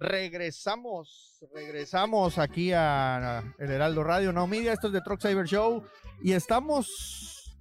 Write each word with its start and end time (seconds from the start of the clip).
Regresamos, 0.00 1.38
regresamos 1.52 2.38
aquí 2.38 2.72
a 2.72 3.54
El 3.58 3.70
Heraldo 3.70 4.02
Radio, 4.02 4.32
no 4.32 4.46
media, 4.46 4.72
esto 4.72 4.86
es 4.86 4.94
de 4.94 5.02
Truck 5.02 5.20
Cyber 5.20 5.44
Show 5.44 5.84
y 6.22 6.32
estamos, 6.32 7.54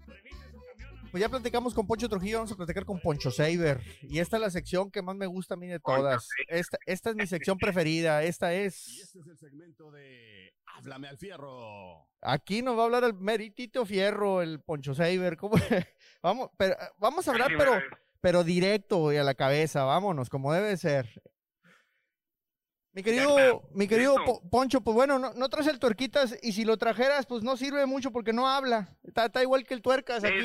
pues 1.12 1.20
ya 1.20 1.28
platicamos 1.28 1.74
con 1.74 1.86
Poncho 1.86 2.08
Trujillo, 2.08 2.38
vamos 2.38 2.54
a 2.54 2.56
platicar 2.56 2.86
con 2.86 3.02
Poncho 3.02 3.30
Saber 3.30 3.82
y 4.04 4.20
esta 4.20 4.38
es 4.38 4.42
la 4.42 4.50
sección 4.52 4.90
que 4.90 5.02
más 5.02 5.18
me 5.18 5.26
gusta 5.26 5.56
a 5.56 5.58
mí 5.58 5.68
de 5.68 5.82
todas, 5.82 6.30
esta, 6.48 6.78
esta 6.86 7.10
es 7.10 7.18
mi 7.18 7.28
sección 7.28 7.58
preferida, 7.60 8.24
esta 8.24 8.54
es... 8.54 8.88
Y 8.88 9.02
este 9.02 9.20
es 9.20 9.28
el 9.28 9.38
segmento 9.38 9.92
de 9.92 10.54
Háblame 10.64 11.10
al 11.10 11.18
Fierro. 11.18 12.08
Aquí 12.22 12.62
nos 12.62 12.78
va 12.78 12.84
a 12.84 12.86
hablar 12.86 13.04
el 13.04 13.16
meritito 13.16 13.86
Fierro, 13.86 14.42
el 14.42 14.62
Poncho 14.62 14.96
Saber, 14.96 15.36
¿cómo? 15.36 15.58
vamos, 16.24 16.52
pero, 16.56 16.78
vamos 17.00 17.28
a 17.28 17.32
hablar, 17.32 17.52
pero, 17.58 17.82
pero 18.22 18.46
directo 18.46 19.12
y 19.12 19.18
a 19.18 19.26
la 19.26 19.34
cabeza, 19.34 19.84
vámonos, 19.84 20.30
como 20.30 20.54
debe 20.54 20.78
ser. 20.78 21.22
Mi 23.00 23.04
querido, 23.04 23.64
mi 23.72 23.88
querido 23.88 24.16
Poncho, 24.52 24.82
pues 24.82 24.94
bueno, 24.94 25.20
no, 25.20 25.50
traes 25.50 25.68
el 25.68 25.80
tuerquitas 25.80 26.38
y 26.44 26.52
si 26.52 26.66
lo 26.66 26.76
trajeras, 26.76 27.26
pues 27.26 27.44
no 27.44 27.56
sirve 27.56 27.86
mucho 27.86 28.12
porque 28.12 28.34
no 28.34 28.50
habla. 28.50 28.90
Está, 29.04 29.42
igual 29.42 29.64
que 29.64 29.74
el 29.74 29.82
tuercas 29.82 30.22
aquí. 30.26 30.42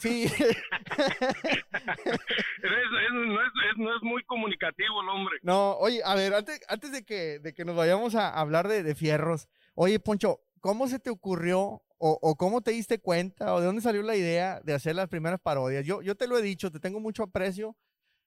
sí. 0.00 0.26
no, 2.62 3.96
es, 3.96 4.02
muy 4.02 4.22
comunicativo 4.26 5.02
el 5.02 5.08
hombre. 5.08 5.38
No, 5.42 5.72
oye, 5.72 6.00
a 6.04 6.14
ver, 6.14 6.34
antes, 6.34 6.60
antes 6.68 6.92
de, 6.92 7.04
que, 7.04 7.40
de 7.40 7.52
que 7.52 7.64
nos 7.64 7.74
vayamos 7.74 8.14
a 8.14 8.28
hablar 8.28 8.68
de, 8.68 8.94
fierros, 8.94 9.48
oye, 9.74 9.98
Poncho, 9.98 10.38
¿cómo 10.60 10.86
se 10.86 11.00
te 11.00 11.10
ocurrió 11.10 11.82
o, 11.98 12.18
o, 12.22 12.36
cómo 12.36 12.60
te 12.60 12.70
diste 12.70 13.00
cuenta 13.00 13.54
o 13.54 13.60
de 13.60 13.66
dónde 13.66 13.82
salió 13.82 14.02
la 14.02 14.14
idea 14.14 14.60
de 14.62 14.72
hacer 14.72 14.94
las 14.94 15.08
primeras 15.08 15.40
parodias? 15.40 15.84
Yo, 15.84 16.00
yo 16.00 16.14
te 16.14 16.28
lo 16.28 16.38
he 16.38 16.42
dicho, 16.42 16.70
te 16.70 16.78
tengo 16.78 17.00
mucho 17.00 17.24
aprecio 17.24 17.76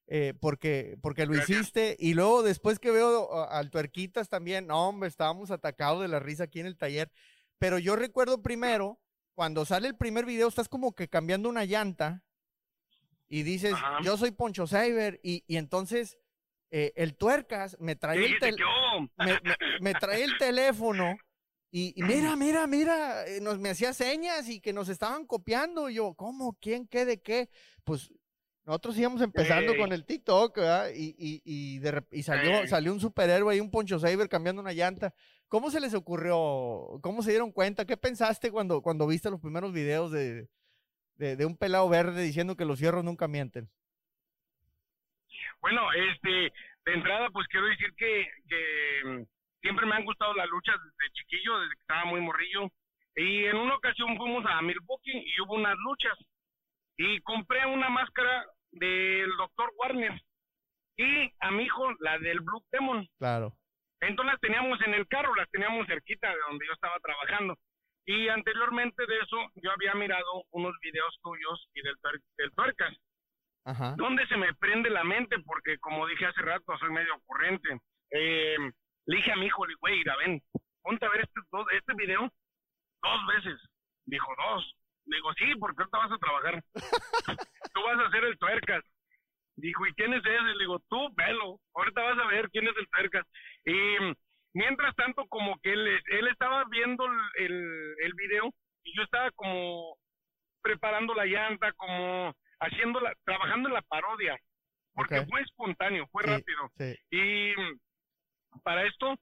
eh, 0.07 0.33
porque, 0.39 0.97
porque 1.01 1.25
lo 1.25 1.35
hiciste. 1.35 1.95
Y 1.99 2.13
luego 2.13 2.43
después 2.43 2.79
que 2.79 2.91
veo 2.91 3.47
al 3.49 3.69
Tuerquitas 3.71 4.29
también, 4.29 4.67
no, 4.67 4.89
hombre, 4.89 5.09
estábamos 5.09 5.51
atacados 5.51 6.01
de 6.01 6.07
la 6.07 6.19
risa 6.19 6.45
aquí 6.45 6.59
en 6.59 6.67
el 6.67 6.77
taller. 6.77 7.11
Pero 7.57 7.79
yo 7.79 7.95
recuerdo 7.95 8.41
primero, 8.41 8.99
cuando 9.33 9.65
sale 9.65 9.87
el 9.87 9.95
primer 9.95 10.25
video, 10.25 10.47
estás 10.47 10.69
como 10.69 10.93
que 10.93 11.07
cambiando 11.07 11.49
una 11.49 11.65
llanta 11.65 12.23
y 13.27 13.43
dices, 13.43 13.73
yo 14.03 14.17
soy 14.17 14.31
Poncho 14.31 14.67
Cyber. 14.67 15.19
Y, 15.23 15.43
y 15.47 15.57
entonces 15.57 16.17
eh, 16.71 16.93
el 16.95 17.15
Tuercas 17.15 17.77
me 17.79 17.95
trae, 17.95 18.25
el, 18.25 18.57
me, 19.79 19.93
trae 19.93 20.23
el 20.23 20.37
teléfono. 20.37 21.17
Y, 21.71 21.93
mira, 21.97 22.35
mira, 22.37 22.67
mira, 22.67 23.25
eh, 23.27 23.39
nos, 23.41 23.59
me 23.59 23.69
hacía 23.69 23.93
señas 23.93 24.47
y 24.49 24.59
que 24.59 24.73
nos 24.73 24.89
estaban 24.89 25.25
copiando. 25.25 25.89
Y 25.89 25.95
yo, 25.95 26.13
¿cómo? 26.15 26.57
¿Quién? 26.59 26.87
¿Qué? 26.87 27.05
¿De 27.05 27.21
qué? 27.21 27.49
Pues 27.83 28.11
nosotros 28.65 28.97
íbamos 28.97 29.21
empezando 29.21 29.77
con 29.77 29.93
el 29.93 30.05
TikTok, 30.05 30.57
¿verdad? 30.57 30.89
Y, 30.95 31.15
y, 31.19 31.41
y, 31.45 31.79
de, 31.79 32.03
y 32.11 32.23
salió, 32.23 32.65
salió 32.65 32.91
un 32.93 32.99
superhéroe 32.99 33.53
ahí, 33.53 33.59
un 33.59 33.69
Poncho 33.69 33.99
Saber 33.99 34.27
cambiando 34.27 34.61
una 34.61 34.73
llanta. 34.73 35.13
¿Cómo 35.47 35.69
se 35.69 35.79
les 35.79 35.93
ocurrió? 35.93 36.99
¿Cómo 37.03 37.21
se 37.21 37.29
dieron 37.29 37.51
cuenta? 37.51 37.85
¿Qué 37.85 37.95
pensaste 37.95 38.51
cuando, 38.51 38.81
cuando 38.81 39.05
viste 39.05 39.29
los 39.29 39.39
primeros 39.39 39.71
videos 39.71 40.11
de, 40.11 40.47
de, 41.17 41.45
un 41.45 41.57
pelado 41.57 41.87
verde 41.89 42.23
diciendo 42.23 42.57
que 42.57 42.65
los 42.65 42.79
fierros 42.79 43.03
nunca 43.03 43.27
mienten? 43.27 43.69
Bueno, 45.61 45.81
este, 45.93 46.51
de 46.85 46.93
entrada, 46.93 47.29
pues 47.29 47.47
quiero 47.47 47.67
decir 47.67 47.93
que, 47.95 48.27
que 48.49 49.09
mm, 49.09 49.25
siempre 49.61 49.85
me 49.85 49.95
han 49.95 50.05
gustado 50.05 50.33
las 50.33 50.49
luchas 50.49 50.75
desde 50.83 51.13
chiquillo, 51.13 51.59
desde 51.59 51.75
que 51.75 51.81
estaba 51.81 52.05
muy 52.05 52.21
morrillo. 52.21 52.71
Y 53.15 53.45
en 53.45 53.57
una 53.57 53.75
ocasión 53.75 54.17
fuimos 54.17 54.43
a 54.47 54.61
Milwaukee 54.63 55.23
y 55.23 55.41
hubo 55.41 55.53
unas 55.53 55.77
luchas. 55.77 56.17
Y 56.97 57.19
compré 57.21 57.65
una 57.67 57.89
máscara 57.89 58.45
del 58.75 59.29
doctor 59.37 59.71
Warner 59.77 60.21
y 60.97 61.31
a 61.39 61.51
mi 61.51 61.63
hijo 61.63 61.91
la 61.99 62.17
del 62.19 62.39
Blue 62.41 62.63
Demon. 62.71 63.07
Claro. 63.17 63.53
Entonces 64.01 64.33
las 64.33 64.41
teníamos 64.41 64.79
en 64.81 64.93
el 64.93 65.07
carro, 65.07 65.33
las 65.35 65.49
teníamos 65.49 65.87
cerquita 65.87 66.29
de 66.29 66.39
donde 66.47 66.65
yo 66.67 66.73
estaba 66.73 66.99
trabajando. 66.99 67.57
Y 68.05 68.27
anteriormente 68.27 69.05
de 69.05 69.17
eso, 69.17 69.37
yo 69.55 69.71
había 69.71 69.95
mirado 69.95 70.43
unos 70.51 70.75
videos 70.81 71.17
tuyos 71.23 71.67
y 71.73 71.81
del, 71.81 71.95
del 72.37 72.51
tuercas. 72.51 72.93
Ajá. 73.65 73.95
Donde 73.97 74.27
se 74.27 74.37
me 74.37 74.53
prende 74.53 74.91
la 74.91 75.03
mente, 75.03 75.37
porque 75.39 75.79
como 75.79 76.05
dije 76.05 76.27
hace 76.27 76.41
rato, 76.41 76.77
soy 76.77 76.91
medio 76.91 77.15
ocurrente. 77.15 77.79
Eh, 78.11 78.57
le 79.07 79.15
dije 79.15 79.31
a 79.31 79.35
mi 79.35 79.47
hijo, 79.47 79.65
güey, 79.79 80.03
ven, 80.19 80.41
ponte 80.83 81.05
a 81.05 81.09
ver 81.09 81.21
este, 81.21 81.41
este 81.75 81.93
video 81.95 82.31
dos 83.01 83.27
veces. 83.35 83.59
Dijo, 84.05 84.27
dos. 84.37 84.75
Digo, 85.05 85.33
sí, 85.33 85.55
porque 85.59 85.81
ahorita 85.81 85.97
vas 85.97 86.11
a 86.11 86.17
trabajar. 86.17 86.63
tú 87.73 87.83
vas 87.83 87.99
a 87.99 88.07
hacer 88.07 88.23
el 88.23 88.37
tuercas. 88.37 88.83
Dijo, 89.55 89.85
¿y 89.85 89.93
quién 89.93 90.13
es 90.13 90.25
ese? 90.25 90.41
Le 90.41 90.59
digo, 90.59 90.79
tú, 90.89 91.13
velo. 91.15 91.59
Ahorita 91.75 92.01
vas 92.01 92.19
a 92.19 92.27
ver 92.27 92.49
quién 92.49 92.67
es 92.67 92.75
el 92.77 92.87
tuercas. 92.89 93.25
Y 93.65 93.97
mientras 94.53 94.95
tanto, 94.95 95.25
como 95.27 95.57
que 95.59 95.73
él, 95.73 95.87
él 95.87 96.27
estaba 96.27 96.65
viendo 96.65 97.05
el, 97.37 97.95
el, 97.99 98.13
video 98.13 98.51
y 98.83 98.95
yo 98.95 99.03
estaba 99.03 99.31
como 99.31 99.95
preparando 100.61 101.13
la 101.13 101.25
llanta, 101.25 101.71
como 101.73 102.33
haciendo 102.59 102.99
la, 102.99 103.13
trabajando 103.23 103.69
en 103.69 103.75
la 103.75 103.81
parodia. 103.83 104.37
Porque 104.93 105.25
fue 105.25 105.41
espontáneo, 105.41 106.07
fue 106.11 106.23
rápido. 106.23 106.71
Y 107.11 107.53
para 108.63 108.85
esto, 108.85 109.15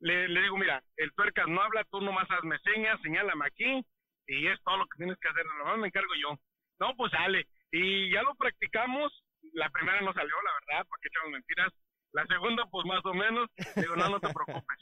le, 0.00 0.28
le, 0.28 0.42
digo, 0.42 0.56
mira, 0.56 0.82
el 0.96 1.12
tuercas 1.14 1.46
no 1.46 1.62
habla, 1.62 1.84
tú 1.90 2.00
nomás 2.00 2.28
hazme 2.30 2.58
señas, 2.60 3.00
señálame 3.02 3.46
aquí, 3.46 3.84
y 4.26 4.46
es 4.46 4.60
todo 4.62 4.78
lo 4.78 4.86
que 4.86 4.98
tienes 4.98 5.18
que 5.18 5.28
hacer, 5.28 5.44
lo 5.44 5.76
me 5.76 5.88
encargo 5.88 6.14
yo. 6.20 6.38
No, 6.78 6.96
pues 6.96 7.12
sale. 7.12 7.46
Y 7.72 8.10
ya 8.12 8.22
lo 8.22 8.34
practicamos, 8.34 9.12
la 9.52 9.68
primera 9.70 10.00
no 10.00 10.12
salió, 10.12 10.34
la 10.42 10.52
verdad, 10.52 10.86
porque 10.88 11.08
echamos 11.08 11.32
mentiras. 11.32 11.72
La 12.12 12.26
segunda, 12.26 12.64
pues 12.70 12.86
más 12.86 13.04
o 13.04 13.14
menos, 13.14 13.48
digo, 13.76 13.96
no, 13.96 14.08
no 14.08 14.20
te 14.20 14.32
preocupes. 14.32 14.78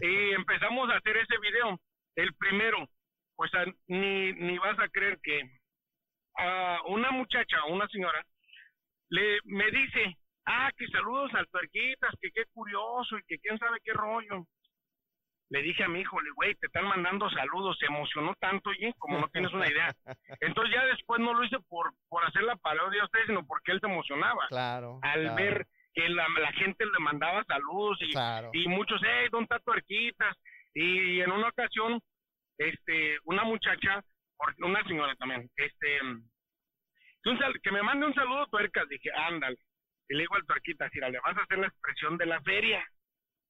Y 0.00 0.30
empezamos 0.32 0.90
a 0.90 0.96
hacer 0.96 1.16
ese 1.16 1.38
video. 1.38 1.80
El 2.14 2.32
primero, 2.34 2.88
pues 3.34 3.50
ni, 3.88 4.32
ni 4.32 4.58
vas 4.58 4.78
a 4.78 4.88
creer 4.88 5.18
que 5.22 5.42
a 6.38 6.80
una 6.86 7.10
muchacha, 7.10 7.64
una 7.64 7.88
señora, 7.88 8.24
le 9.44 9.56
me 9.56 9.70
dice, 9.70 10.16
ah, 10.46 10.70
que 10.76 10.86
saludos 10.88 11.32
al 11.34 11.46
Tuerquitas, 11.48 12.14
que 12.20 12.30
qué 12.30 12.44
curioso 12.52 13.18
y 13.18 13.22
que 13.24 13.38
quién 13.38 13.58
sabe 13.58 13.78
qué 13.84 13.92
rollo 13.92 14.46
le 15.50 15.62
dije 15.62 15.84
a 15.84 15.88
mi 15.88 16.00
hijo, 16.00 16.18
güey, 16.34 16.54
te 16.56 16.66
están 16.66 16.86
mandando 16.86 17.30
saludos, 17.30 17.76
se 17.78 17.86
emocionó 17.86 18.34
tanto, 18.40 18.72
y 18.72 18.92
como 18.94 19.20
no 19.20 19.28
tienes 19.28 19.52
una 19.52 19.68
idea. 19.68 19.94
Entonces 20.40 20.74
ya 20.74 20.84
después 20.86 21.20
no 21.20 21.34
lo 21.34 21.44
hice 21.44 21.58
por, 21.68 21.92
por 22.08 22.24
hacer 22.24 22.42
la 22.42 22.56
parodia 22.56 23.02
a 23.02 23.04
ustedes, 23.04 23.26
sino 23.26 23.46
porque 23.46 23.72
él 23.72 23.80
se 23.80 23.86
emocionaba. 23.86 24.46
Claro. 24.48 24.98
Al 25.02 25.34
ver 25.36 25.66
que 25.94 26.08
la, 26.08 26.26
gente 26.52 26.84
le 26.84 26.98
mandaba 26.98 27.44
saludos 27.44 27.98
y, 28.00 28.12
y 28.60 28.68
muchos, 28.68 29.00
hey, 29.04 29.28
don 29.30 29.46
Tato 29.46 29.72
Arquitas. 29.72 30.36
Y 30.74 31.20
en 31.20 31.30
una 31.30 31.48
ocasión, 31.48 32.00
este, 32.58 33.16
una 33.24 33.44
muchacha, 33.44 34.02
una 34.58 34.82
señora 34.84 35.14
también, 35.14 35.48
este, 35.56 36.00
que 37.62 37.72
me 37.72 37.82
mande 37.82 38.06
un 38.06 38.14
saludo 38.14 38.46
tuercas, 38.46 38.88
dije, 38.88 39.10
ándale. 39.12 39.58
Y 40.08 40.14
le 40.14 40.20
digo 40.20 40.36
al 40.36 40.46
tuerquita, 40.46 40.88
si 40.90 41.00
le 41.00 41.18
vas 41.18 41.36
a 41.36 41.42
hacer 41.42 41.58
la 41.58 41.66
expresión 41.66 42.16
de 42.16 42.26
la 42.26 42.40
feria 42.42 42.84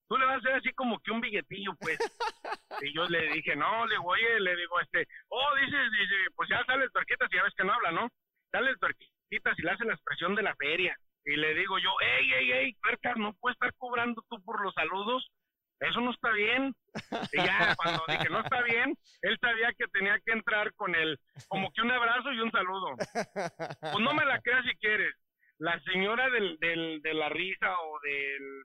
tú 0.07 0.17
le 0.17 0.25
vas 0.25 0.35
a 0.35 0.37
hacer 0.37 0.53
así 0.53 0.73
como 0.73 0.99
que 0.99 1.11
un 1.11 1.21
billetillo, 1.21 1.73
pues. 1.79 1.97
y 2.81 2.93
yo 2.93 3.05
le 3.07 3.33
dije, 3.33 3.55
no, 3.55 3.85
le 3.85 3.95
digo, 3.95 4.05
oye, 4.05 4.39
le 4.39 4.55
digo, 4.55 4.79
este, 4.79 5.05
oh, 5.29 5.55
dice, 5.55 5.77
dice, 5.77 6.15
pues 6.35 6.49
ya 6.49 6.63
sale 6.65 6.85
el 6.85 6.91
tuerquita, 6.91 7.27
si 7.27 7.35
ya 7.35 7.43
ves 7.43 7.53
que 7.55 7.63
no 7.63 7.73
habla, 7.73 7.91
¿no? 7.91 8.09
Sale 8.51 8.71
el 8.71 8.79
tuerquita 8.79 9.55
si 9.55 9.61
le 9.61 9.71
hace 9.71 9.85
la 9.85 9.93
expresión 9.93 10.35
de 10.35 10.43
la 10.43 10.55
feria. 10.55 10.95
Y 11.25 11.35
le 11.35 11.53
digo 11.55 11.77
yo, 11.79 11.89
ey, 12.01 12.33
ey, 12.33 12.51
ey, 12.51 12.73
tuercas, 12.75 13.17
no 13.17 13.33
puedes 13.33 13.55
estar 13.55 13.73
cobrando 13.77 14.23
tú 14.29 14.41
por 14.43 14.61
los 14.63 14.73
saludos. 14.73 15.29
Eso 15.81 15.99
no 15.99 16.11
está 16.11 16.31
bien. 16.31 16.73
Y 17.31 17.37
ya 17.37 17.75
cuando 17.75 18.03
dije 18.07 18.29
no 18.29 18.41
está 18.41 18.61
bien, 18.63 18.95
él 19.21 19.37
sabía 19.39 19.73
que 19.77 19.87
tenía 19.87 20.19
que 20.25 20.31
entrar 20.31 20.73
con 20.75 20.95
él, 20.95 21.19
como 21.47 21.71
que 21.71 21.81
un 21.81 21.91
abrazo 21.91 22.31
y 22.31 22.39
un 22.39 22.51
saludo. 22.51 22.95
Pues 22.95 23.99
no 23.99 24.13
me 24.13 24.25
la 24.25 24.41
creas 24.41 24.65
si 24.65 24.75
quieres. 24.77 25.13
La 25.59 25.79
señora 25.81 26.29
del, 26.29 26.57
del, 26.59 27.01
de 27.01 27.13
la 27.13 27.29
risa 27.29 27.79
o 27.79 27.99
del 28.01 28.63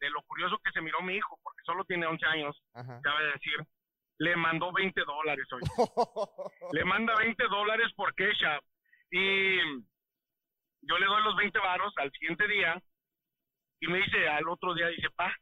de 0.00 0.10
lo 0.10 0.22
curioso 0.22 0.58
que 0.62 0.70
se 0.72 0.80
miró 0.80 1.00
mi 1.00 1.14
hijo, 1.14 1.38
porque 1.42 1.62
solo 1.64 1.84
tiene 1.84 2.06
11 2.06 2.26
años, 2.26 2.62
cabe 2.74 3.32
decir, 3.32 3.56
le 4.18 4.36
mandó 4.36 4.72
20 4.72 5.00
dólares 5.04 5.46
hoy. 5.52 5.62
le 6.72 6.84
manda 6.84 7.14
20 7.16 7.44
dólares 7.44 7.92
por 7.94 8.14
Kesha. 8.14 8.60
Y 9.10 9.56
yo 10.82 10.98
le 10.98 11.06
doy 11.06 11.22
los 11.22 11.36
20 11.36 11.58
varos 11.58 11.92
al 11.96 12.10
siguiente 12.12 12.46
día 12.48 12.80
y 13.80 13.88
me 13.88 13.98
dice 13.98 14.28
al 14.28 14.48
otro 14.48 14.74
día, 14.74 14.88
dice, 14.88 15.08
pa, 15.10 15.34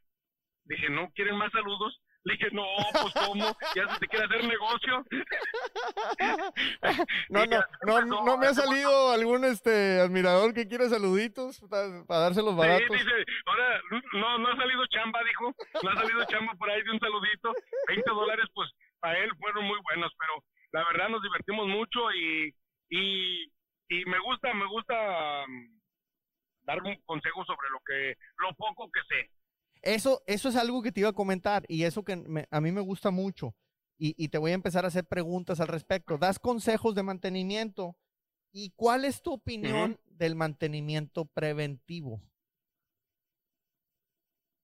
dije, 0.65 0.89
¿no 0.89 1.09
quieren 1.11 1.37
más 1.37 1.51
saludos? 1.51 2.01
Le 2.25 2.33
dije, 2.33 2.49
no, 2.53 2.65
pues 2.91 3.13
¿cómo? 3.13 3.55
¿Ya 3.75 3.87
se 3.87 3.99
te 3.99 4.07
quiere 4.07 4.25
hacer 4.25 4.43
negocio? 4.47 5.05
no, 7.29 7.45
no, 7.45 7.61
no, 7.85 8.25
no, 8.25 8.37
me 8.39 8.47
ha 8.47 8.53
salido 8.55 9.11
algún 9.11 9.45
este 9.45 9.99
admirador 9.99 10.55
que 10.55 10.67
quiera 10.67 10.89
saluditos 10.89 11.61
para, 11.69 12.03
dárselos 12.07 12.55
baratos. 12.55 12.87
Sí, 12.89 12.93
dice, 12.97 13.25
ahora 13.45 13.79
no, 14.13 14.39
no 14.39 14.47
ha 14.47 14.55
salido 14.55 14.87
chamba, 14.87 15.19
dijo, 15.23 15.53
no 15.83 15.89
ha 15.91 15.95
salido 15.95 16.25
chamba 16.25 16.53
por 16.55 16.67
ahí 16.67 16.81
de 16.81 16.91
un 16.91 16.99
saludito. 16.99 17.53
20 17.89 18.09
dólares, 18.09 18.45
pues, 18.55 18.71
para 18.99 19.19
él 19.19 19.29
fueron 19.37 19.65
muy 19.65 19.79
buenos, 19.83 20.11
pero 20.17 20.43
la 20.71 20.83
verdad 20.87 21.09
nos 21.09 21.21
divertimos 21.21 21.67
mucho 21.67 22.11
y, 22.11 22.55
y, 22.89 23.43
y 23.87 24.05
me 24.05 24.17
gusta, 24.17 24.51
me 24.55 24.65
gusta 24.65 25.45
um, 25.45 25.79
dar 26.63 26.81
un 26.81 26.99
consejo 27.05 27.45
sobre 27.45 27.69
lo 27.69 27.79
que, 27.85 28.15
lo 28.39 28.51
poco 28.55 28.89
que 28.91 29.01
sé 29.09 29.29
eso, 29.85 30.23
eso 30.27 30.49
es 30.49 30.55
algo 30.55 30.81
que 30.81 30.91
te 30.91 30.99
iba 30.99 31.09
a 31.09 31.13
comentar 31.13 31.63
y 31.67 31.83
eso 31.83 32.03
que 32.03 32.13
a 32.49 32.61
mí 32.61 32.71
me 32.71 32.81
gusta 32.81 33.11
mucho. 33.11 33.55
Y, 33.97 34.27
te 34.27 34.37
voy 34.37 34.51
a 34.51 34.55
empezar 34.55 34.83
a 34.83 34.89
hacer 34.89 35.05
preguntas 35.05 35.61
al 35.61 35.69
respecto. 35.69 36.17
Das 36.17 36.37
consejos 36.37 36.95
de 36.95 37.03
mantenimiento. 37.03 37.95
¿Y 38.51 38.73
cuál 38.75 39.05
es 39.05 39.21
tu 39.21 39.31
opinión 39.31 39.97
del 40.05 40.35
mantenimiento 40.35 41.25
preventivo? 41.25 42.21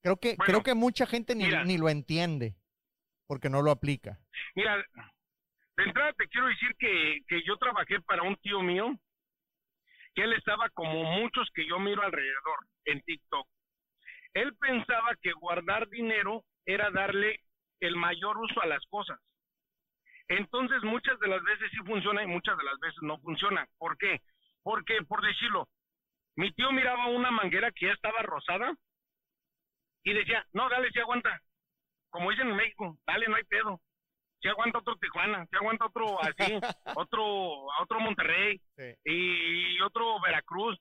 Creo 0.01 0.17
que, 0.17 0.35
creo 0.35 0.63
que 0.63 0.73
mucha 0.73 1.05
gente 1.05 1.33
ni, 1.33 1.45
ni 1.65 1.77
lo 1.77 1.87
entiende 1.87 2.57
porque 3.25 3.49
no 3.49 3.61
lo 3.61 3.71
aplica. 3.71 4.19
Mira, 4.55 4.75
de 5.77 5.83
entrada 5.83 6.11
te 6.13 6.27
quiero 6.27 6.47
decir 6.47 6.75
que, 6.77 7.19
que 7.27 7.41
yo 7.47 7.55
trabajé 7.57 8.01
para 8.01 8.23
un 8.23 8.35
tío 8.37 8.61
mío, 8.61 8.99
que 10.13 10.23
él 10.23 10.33
estaba 10.33 10.69
como 10.71 11.03
muchos 11.03 11.49
que 11.53 11.65
yo 11.65 11.79
miro 11.79 12.01
alrededor 12.01 12.67
en 12.85 13.01
TikTok. 13.01 13.47
Él 14.33 14.55
pensaba 14.57 15.15
que 15.21 15.33
guardar 15.33 15.89
dinero 15.89 16.43
era 16.65 16.89
darle 16.91 17.39
el 17.79 17.95
mayor 17.95 18.37
uso 18.37 18.61
a 18.61 18.67
las 18.67 18.85
cosas. 18.87 19.19
Entonces 20.27 20.81
muchas 20.83 21.19
de 21.19 21.27
las 21.27 21.43
veces 21.43 21.69
sí 21.71 21.77
funciona 21.85 22.23
y 22.23 22.27
muchas 22.27 22.57
de 22.57 22.63
las 22.63 22.79
veces 22.79 23.01
no 23.01 23.19
funciona. 23.19 23.67
¿Por 23.77 23.97
qué? 23.97 24.21
Porque, 24.63 25.01
por 25.07 25.21
decirlo, 25.21 25.67
mi 26.35 26.51
tío 26.53 26.71
miraba 26.71 27.07
una 27.07 27.31
manguera 27.31 27.71
que 27.71 27.87
ya 27.87 27.93
estaba 27.93 28.21
rosada 28.21 28.73
y 30.03 30.13
decía, 30.13 30.45
no, 30.53 30.69
dale, 30.69 30.89
si 30.91 30.99
aguanta. 30.99 31.41
Como 32.09 32.31
dicen 32.31 32.49
en 32.49 32.55
México, 32.55 32.97
dale, 33.05 33.27
no 33.27 33.35
hay 33.35 33.43
pedo. 33.43 33.81
Si 34.41 34.47
aguanta 34.47 34.79
otro 34.79 34.95
Tijuana, 34.95 35.45
si 35.47 35.55
aguanta 35.55 35.85
otro 35.85 36.17
así, 36.21 36.53
otro, 36.95 37.23
otro 37.81 37.99
Monterrey 37.99 38.59
y 39.05 39.81
otro 39.81 40.19
Veracruz. 40.21 40.79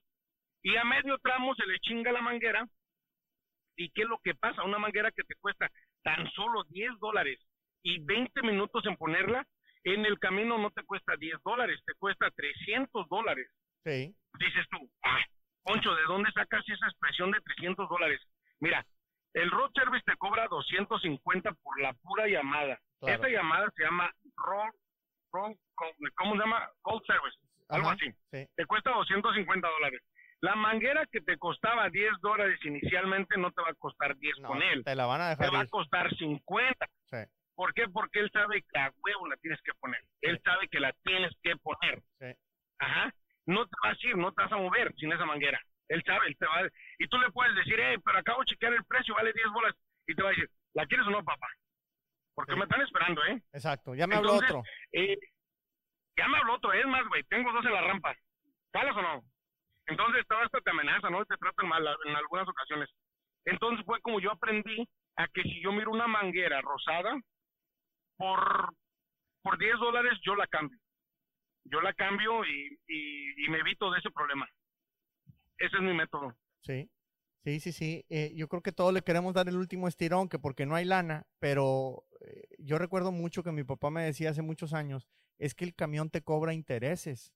Y 0.63 0.75
a 0.77 0.83
medio 0.83 1.17
tramo 1.19 1.53
se 1.55 1.65
le 1.65 1.79
chinga 1.79 2.11
la 2.11 2.21
manguera. 2.21 2.65
¿Y 3.75 3.89
qué 3.91 4.03
es 4.03 4.07
lo 4.07 4.19
que 4.19 4.35
pasa? 4.35 4.63
Una 4.63 4.77
manguera 4.77 5.11
que 5.11 5.23
te 5.23 5.35
cuesta 5.35 5.69
tan 6.03 6.29
solo 6.31 6.63
10 6.69 6.99
dólares 6.99 7.39
y 7.83 7.99
20 8.03 8.41
minutos 8.43 8.85
en 8.85 8.95
ponerla, 8.97 9.45
en 9.83 10.05
el 10.05 10.19
camino 10.19 10.57
no 10.57 10.69
te 10.71 10.83
cuesta 10.83 11.15
10 11.17 11.41
dólares, 11.43 11.79
te 11.85 11.93
cuesta 11.95 12.29
300 12.31 13.07
dólares. 13.09 13.49
Sí. 13.83 14.13
Dices 14.39 14.65
tú, 14.69 14.89
ah, 15.03 15.23
Poncho, 15.63 15.95
¿de 15.95 16.03
dónde 16.03 16.31
sacas 16.31 16.63
esa 16.67 16.87
expresión 16.87 17.31
de 17.31 17.41
300 17.41 17.89
dólares? 17.89 18.21
Mira, 18.59 18.85
el 19.33 19.49
road 19.49 19.71
service 19.73 20.03
te 20.05 20.17
cobra 20.17 20.47
250 20.47 21.51
por 21.53 21.81
la 21.81 21.93
pura 21.93 22.27
llamada. 22.27 22.79
Esa 23.01 23.27
llamada 23.29 23.67
se 23.75 23.83
llama 23.83 24.11
road, 24.35 24.71
¿cómo 25.31 26.33
se 26.33 26.39
llama? 26.39 26.69
Call 26.83 27.01
service, 27.07 27.37
algo 27.69 27.89
así. 27.89 28.11
Te 28.29 28.65
cuesta 28.67 28.91
250 28.91 29.67
dólares. 29.67 30.01
La 30.41 30.55
manguera 30.55 31.05
que 31.11 31.21
te 31.21 31.37
costaba 31.37 31.89
10 31.89 32.19
dólares 32.19 32.59
inicialmente 32.65 33.37
no 33.37 33.51
te 33.51 33.61
va 33.61 33.69
a 33.69 33.75
costar 33.75 34.17
10 34.17 34.37
con 34.43 34.61
él. 34.61 34.83
Te 34.83 34.95
la 34.95 35.05
van 35.05 35.21
a 35.21 35.29
dejar. 35.29 35.49
Te 35.49 35.55
va 35.55 35.61
a 35.61 35.67
costar 35.67 36.09
50. 36.15 36.87
Sí. 37.05 37.17
¿Por 37.53 37.73
qué? 37.75 37.87
Porque 37.87 38.19
él 38.19 38.31
sabe 38.33 38.63
que 38.63 38.79
a 38.79 38.91
huevo 39.03 39.27
la 39.27 39.37
tienes 39.37 39.61
que 39.61 39.71
poner. 39.79 40.03
Él 40.21 40.41
sabe 40.43 40.67
que 40.67 40.79
la 40.79 40.93
tienes 41.03 41.31
que 41.43 41.55
poner. 41.57 42.01
Sí. 42.19 42.33
Ajá. 42.79 43.13
No 43.45 43.67
te 43.67 43.75
vas 43.83 43.97
a 43.97 44.07
ir, 44.07 44.17
no 44.17 44.31
te 44.33 44.41
vas 44.41 44.51
a 44.51 44.57
mover 44.57 44.93
sin 44.95 45.11
esa 45.11 45.25
manguera. 45.25 45.61
Él 45.89 46.01
sabe, 46.05 46.27
él 46.27 46.37
te 46.37 46.45
va 46.47 46.59
a... 46.59 46.69
Y 46.97 47.07
tú 47.07 47.17
le 47.19 47.29
puedes 47.31 47.53
decir, 47.53 47.79
eh, 47.79 47.99
pero 48.03 48.17
acabo 48.17 48.39
de 48.39 48.45
chequear 48.45 48.73
el 48.73 48.85
precio, 48.85 49.13
vale 49.13 49.33
10 49.33 49.47
bolas. 49.53 49.75
Y 50.07 50.15
te 50.15 50.23
va 50.23 50.29
a 50.29 50.31
decir, 50.31 50.49
¿la 50.73 50.85
quieres 50.87 51.05
o 51.05 51.11
no, 51.11 51.23
papá? 51.23 51.47
Porque 52.33 52.55
me 52.55 52.63
están 52.63 52.81
esperando, 52.81 53.23
¿eh? 53.25 53.41
Exacto, 53.53 53.93
ya 53.93 54.07
me 54.07 54.15
habló 54.15 54.35
otro. 54.35 54.63
Eh, 54.91 55.17
ya 56.17 56.27
me 56.27 56.37
habló 56.37 56.55
otro, 56.55 56.73
es 56.73 56.87
más, 56.87 57.05
güey, 57.07 57.23
tengo 57.23 57.51
dos 57.51 57.65
en 57.65 57.73
la 57.73 57.81
rampa. 57.81 58.15
¿Sales 58.71 58.95
o 58.95 59.01
no? 59.01 59.23
Entonces, 59.87 60.25
todo 60.27 60.43
esto 60.43 60.59
te 60.61 60.71
amenaza, 60.71 61.09
¿no? 61.09 61.25
Te 61.25 61.37
tratan 61.37 61.67
mal 61.67 61.85
en 62.05 62.15
algunas 62.15 62.47
ocasiones. 62.47 62.89
Entonces 63.45 63.85
fue 63.85 63.99
como 64.01 64.19
yo 64.19 64.31
aprendí 64.31 64.87
a 65.15 65.27
que 65.27 65.41
si 65.43 65.61
yo 65.61 65.71
miro 65.71 65.91
una 65.91 66.07
manguera 66.07 66.61
rosada, 66.61 67.19
por, 68.17 68.75
por 69.41 69.57
10 69.57 69.79
dólares 69.79 70.19
yo 70.23 70.35
la 70.35 70.47
cambio. 70.47 70.77
Yo 71.65 71.81
la 71.81 71.93
cambio 71.93 72.43
y, 72.45 72.79
y, 72.87 73.49
me 73.49 73.59
evito 73.59 73.91
de 73.91 73.99
ese 73.99 74.11
problema. 74.11 74.47
Ese 75.57 75.75
es 75.75 75.81
mi 75.81 75.93
método. 75.93 76.35
Sí, 76.61 76.89
sí, 77.43 77.59
sí, 77.59 77.71
sí. 77.71 78.05
Eh, 78.09 78.31
yo 78.35 78.47
creo 78.47 78.61
que 78.61 78.71
todos 78.71 78.93
le 78.93 79.01
queremos 79.01 79.33
dar 79.33 79.47
el 79.47 79.57
último 79.57 79.87
estirón, 79.87 80.27
que 80.29 80.39
porque 80.39 80.65
no 80.65 80.75
hay 80.75 80.85
lana, 80.85 81.25
pero 81.39 82.03
eh, 82.21 82.47
yo 82.59 82.77
recuerdo 82.77 83.11
mucho 83.11 83.43
que 83.43 83.51
mi 83.51 83.63
papá 83.63 83.89
me 83.89 84.03
decía 84.03 84.31
hace 84.31 84.41
muchos 84.41 84.73
años, 84.73 85.07
es 85.37 85.53
que 85.53 85.65
el 85.65 85.75
camión 85.75 86.09
te 86.09 86.21
cobra 86.21 86.53
intereses 86.53 87.33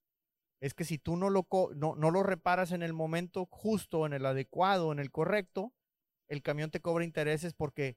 es 0.60 0.74
que 0.74 0.84
si 0.84 0.98
tú 0.98 1.16
no 1.16 1.30
lo, 1.30 1.46
no, 1.74 1.94
no 1.96 2.10
lo 2.10 2.22
reparas 2.22 2.72
en 2.72 2.82
el 2.82 2.92
momento 2.92 3.46
justo, 3.50 4.06
en 4.06 4.12
el 4.12 4.24
adecuado, 4.24 4.92
en 4.92 4.98
el 4.98 5.10
correcto, 5.10 5.72
el 6.28 6.42
camión 6.42 6.70
te 6.70 6.80
cobra 6.80 7.04
intereses 7.04 7.54
porque 7.54 7.96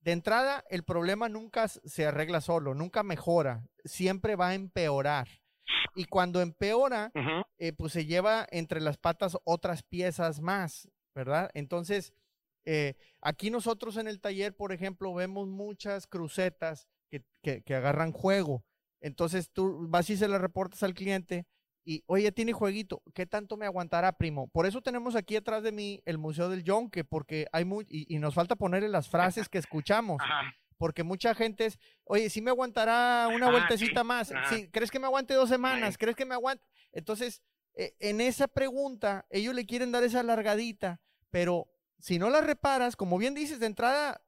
de 0.00 0.12
entrada 0.12 0.64
el 0.68 0.84
problema 0.84 1.28
nunca 1.28 1.66
se 1.68 2.06
arregla 2.06 2.40
solo, 2.40 2.74
nunca 2.74 3.02
mejora, 3.02 3.66
siempre 3.84 4.36
va 4.36 4.48
a 4.48 4.54
empeorar. 4.54 5.28
Y 5.94 6.04
cuando 6.04 6.42
empeora, 6.42 7.10
eh, 7.58 7.72
pues 7.72 7.92
se 7.92 8.04
lleva 8.04 8.46
entre 8.50 8.80
las 8.80 8.98
patas 8.98 9.36
otras 9.44 9.82
piezas 9.82 10.40
más, 10.40 10.90
¿verdad? 11.14 11.50
Entonces, 11.54 12.12
eh, 12.66 12.94
aquí 13.22 13.50
nosotros 13.50 13.96
en 13.96 14.08
el 14.08 14.20
taller, 14.20 14.54
por 14.54 14.72
ejemplo, 14.72 15.14
vemos 15.14 15.48
muchas 15.48 16.06
crucetas 16.06 16.86
que, 17.10 17.22
que, 17.42 17.62
que 17.62 17.74
agarran 17.74 18.12
juego. 18.12 18.64
Entonces 19.00 19.50
tú 19.50 19.86
vas 19.88 20.10
y 20.10 20.16
se 20.16 20.28
las 20.28 20.40
reportas 20.40 20.82
al 20.82 20.94
cliente 20.94 21.46
y, 21.84 22.02
oye, 22.06 22.32
tiene 22.32 22.52
jueguito, 22.52 23.02
¿qué 23.12 23.26
tanto 23.26 23.56
me 23.56 23.66
aguantará, 23.66 24.12
primo? 24.12 24.48
Por 24.48 24.66
eso 24.66 24.80
tenemos 24.80 25.16
aquí 25.16 25.36
atrás 25.36 25.62
de 25.62 25.72
mí 25.72 26.02
el 26.06 26.16
Museo 26.18 26.48
del 26.48 26.64
Yonke, 26.64 27.04
porque 27.04 27.46
hay 27.52 27.64
muy, 27.64 27.86
y, 27.88 28.18
nos 28.18 28.34
falta 28.34 28.56
ponerle 28.56 28.88
las 28.88 29.08
frases 29.08 29.48
que 29.48 29.58
escuchamos. 29.58 30.22
Porque 30.76 31.02
mucha 31.04 31.34
gente 31.34 31.66
es, 31.66 31.78
oye, 32.04 32.30
¿sí 32.30 32.40
me 32.40 32.50
aguantará 32.50 33.28
una 33.28 33.50
vueltecita 33.50 34.02
más? 34.02 34.32
¿Crees 34.72 34.90
que 34.90 34.98
me 34.98 35.06
aguante 35.06 35.34
dos 35.34 35.48
semanas? 35.48 35.98
¿Crees 35.98 36.16
que 36.16 36.24
me 36.24 36.34
aguante? 36.34 36.64
Entonces, 36.92 37.42
e, 37.74 37.94
en 38.00 38.20
esa 38.20 38.48
pregunta, 38.48 39.26
ellos 39.30 39.54
le 39.54 39.66
quieren 39.66 39.92
dar 39.92 40.04
esa 40.04 40.22
largadita, 40.22 41.00
pero 41.30 41.68
si 41.98 42.18
no 42.18 42.30
la 42.30 42.40
reparas, 42.40 42.96
como 42.96 43.18
bien 43.18 43.34
dices, 43.34 43.60
de 43.60 43.66
entrada, 43.66 44.22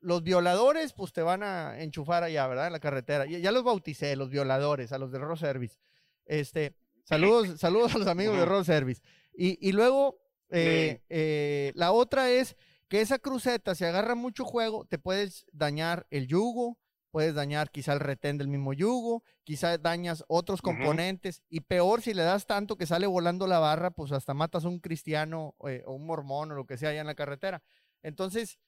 los 0.00 0.22
violadores, 0.22 0.92
pues 0.92 1.12
te 1.12 1.22
van 1.22 1.42
a 1.42 1.80
enchufar 1.80 2.22
allá, 2.22 2.46
¿verdad? 2.46 2.68
En 2.68 2.72
la 2.72 2.80
carretera. 2.80 3.26
Ya, 3.26 3.38
ya 3.38 3.52
los 3.52 3.64
bauticé, 3.64 4.16
los 4.16 4.30
violadores, 4.30 4.92
a 4.92 4.98
los 4.98 5.12
de 5.12 5.18
Road 5.18 5.36
Service. 5.36 5.78
Este, 6.26 6.74
Saludos, 7.06 7.60
saludos 7.60 7.94
a 7.94 7.98
los 7.98 8.08
amigos 8.08 8.36
de 8.36 8.44
Road 8.44 8.64
Service. 8.64 9.00
Y, 9.32 9.70
luego, 9.72 10.18
eh, 10.50 11.02
eh, 11.08 11.72
la 11.76 11.92
otra 11.92 12.30
es 12.30 12.56
que 12.88 13.00
esa 13.00 13.20
cruceta, 13.20 13.76
si 13.76 13.84
agarra 13.84 14.16
mucho 14.16 14.44
juego, 14.44 14.84
te 14.86 14.98
puedes 14.98 15.46
dañar 15.52 16.08
el 16.10 16.26
yugo, 16.26 16.78
puedes 17.12 17.34
dañar 17.34 17.70
quizá 17.70 17.92
el 17.92 18.00
retén 18.00 18.38
del 18.38 18.48
mismo 18.48 18.72
yugo, 18.72 19.22
quizá 19.44 19.78
dañas 19.78 20.24
otros 20.26 20.60
componentes, 20.62 21.42
y 21.48 21.60
peor 21.60 22.02
si 22.02 22.12
le 22.12 22.24
das 22.24 22.46
tanto 22.46 22.76
que 22.76 22.86
sale 22.86 23.06
volando 23.06 23.46
la 23.46 23.60
barra, 23.60 23.92
pues 23.92 24.10
hasta 24.10 24.34
matas 24.34 24.64
a 24.64 24.68
un 24.68 24.80
cristiano 24.80 25.54
eh, 25.68 25.84
o 25.86 25.94
un 25.94 26.06
mormón 26.06 26.50
o 26.50 26.54
lo 26.56 26.66
que 26.66 26.76
sea 26.76 26.90
allá 26.90 27.02
en 27.02 27.06
la 27.06 27.14
carretera. 27.14 27.62
Entonces, 28.02 28.58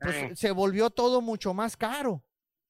pues 0.00 0.38
se 0.38 0.50
volvió 0.52 0.88
todo 0.88 1.20
mucho 1.20 1.52
más 1.52 1.76
caro. 1.76 2.24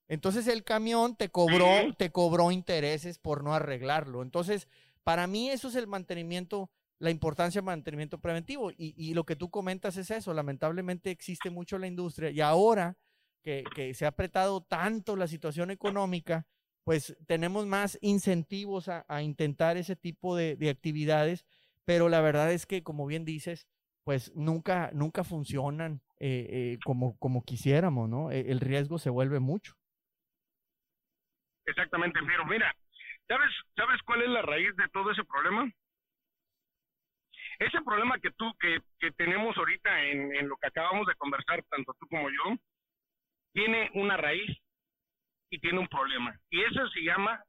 Entonces 0.09 0.47
el 0.49 0.65
camión 0.65 1.17
te 1.17 1.29
cobró, 1.29 1.69
te 1.99 2.11
cobró 2.11 2.51
intereses 2.51 3.19
por 3.19 3.45
no 3.45 3.55
arreglarlo. 3.55 4.23
Entonces, 4.23 4.67
para 5.09 5.27
mí 5.27 5.49
eso 5.49 5.69
es 5.69 5.75
el 5.75 5.87
mantenimiento, 5.87 6.71
la 6.99 7.09
importancia 7.09 7.63
del 7.63 7.65
mantenimiento 7.65 8.21
preventivo. 8.21 8.71
Y, 8.77 9.15
lo 9.15 9.25
que 9.25 9.37
tú 9.37 9.49
comentas 9.49 9.97
es 9.97 10.11
eso. 10.11 10.35
Lamentablemente 10.35 11.11
existe 11.11 11.49
mucho 11.49 11.79
la 11.79 11.87
industria 11.87 12.29
y 12.29 12.43
ahora 12.43 12.95
que, 13.43 13.65
se 13.95 14.05
ha 14.05 14.09
apretado 14.09 14.61
tanto 14.61 15.17
la 15.17 15.27
situación 15.27 15.71
económica, 15.71 16.47
pues 16.85 17.17
tenemos 17.27 17.65
más 17.65 17.97
incentivos 18.03 18.91
a, 18.91 19.23
intentar 19.23 19.79
ese 19.79 19.97
tipo 19.97 20.37
de, 20.37 20.69
actividades, 20.69 21.47
pero 21.87 22.11
la 22.11 22.21
verdad 22.21 22.53
es 22.53 22.67
que, 22.67 22.83
como 22.83 23.07
bien 23.07 23.25
dices, 23.25 23.67
pues 24.05 24.31
nunca, 24.37 24.91
nunca 24.93 25.25
funcionan 25.25 26.03
eh, 26.21 26.49
eh, 26.51 26.79
como, 26.85 27.17
como 27.17 27.45
quisiéramos, 27.45 28.11
¿no? 28.11 28.31
E, 28.31 28.51
el 28.51 28.61
riesgo 28.61 28.99
se 28.99 29.09
vuelve 29.09 29.41
mucho. 29.41 29.73
Exactamente, 31.65 32.21
pero 32.27 32.45
mira, 32.45 32.75
¿Sabes, 33.29 33.51
¿Sabes 33.77 34.01
cuál 34.05 34.23
es 34.23 34.31
la 34.31 34.41
raíz 34.41 34.75
de 34.77 34.89
todo 34.89 35.11
ese 35.11 35.23
problema? 35.25 35.71
Ese 37.59 37.83
problema 37.83 38.19
que 38.19 38.31
tú, 38.31 38.55
que, 38.59 38.81
que 38.99 39.11
tenemos 39.13 39.55
ahorita 39.57 40.05
en, 40.05 40.35
en 40.35 40.49
lo 40.49 40.57
que 40.57 40.69
acabamos 40.69 41.07
de 41.07 41.15
conversar, 41.17 41.63
tanto 41.69 41.95
tú 42.01 42.07
como 42.09 42.31
yo, 42.31 42.57
tiene 43.53 43.91
una 43.95 44.17
raíz 44.17 44.57
y 45.51 45.59
tiene 45.59 45.79
un 45.79 45.89
problema. 45.89 46.39
Y 46.51 46.63
eso 46.63 46.89
se 46.89 47.03
llama 47.03 47.43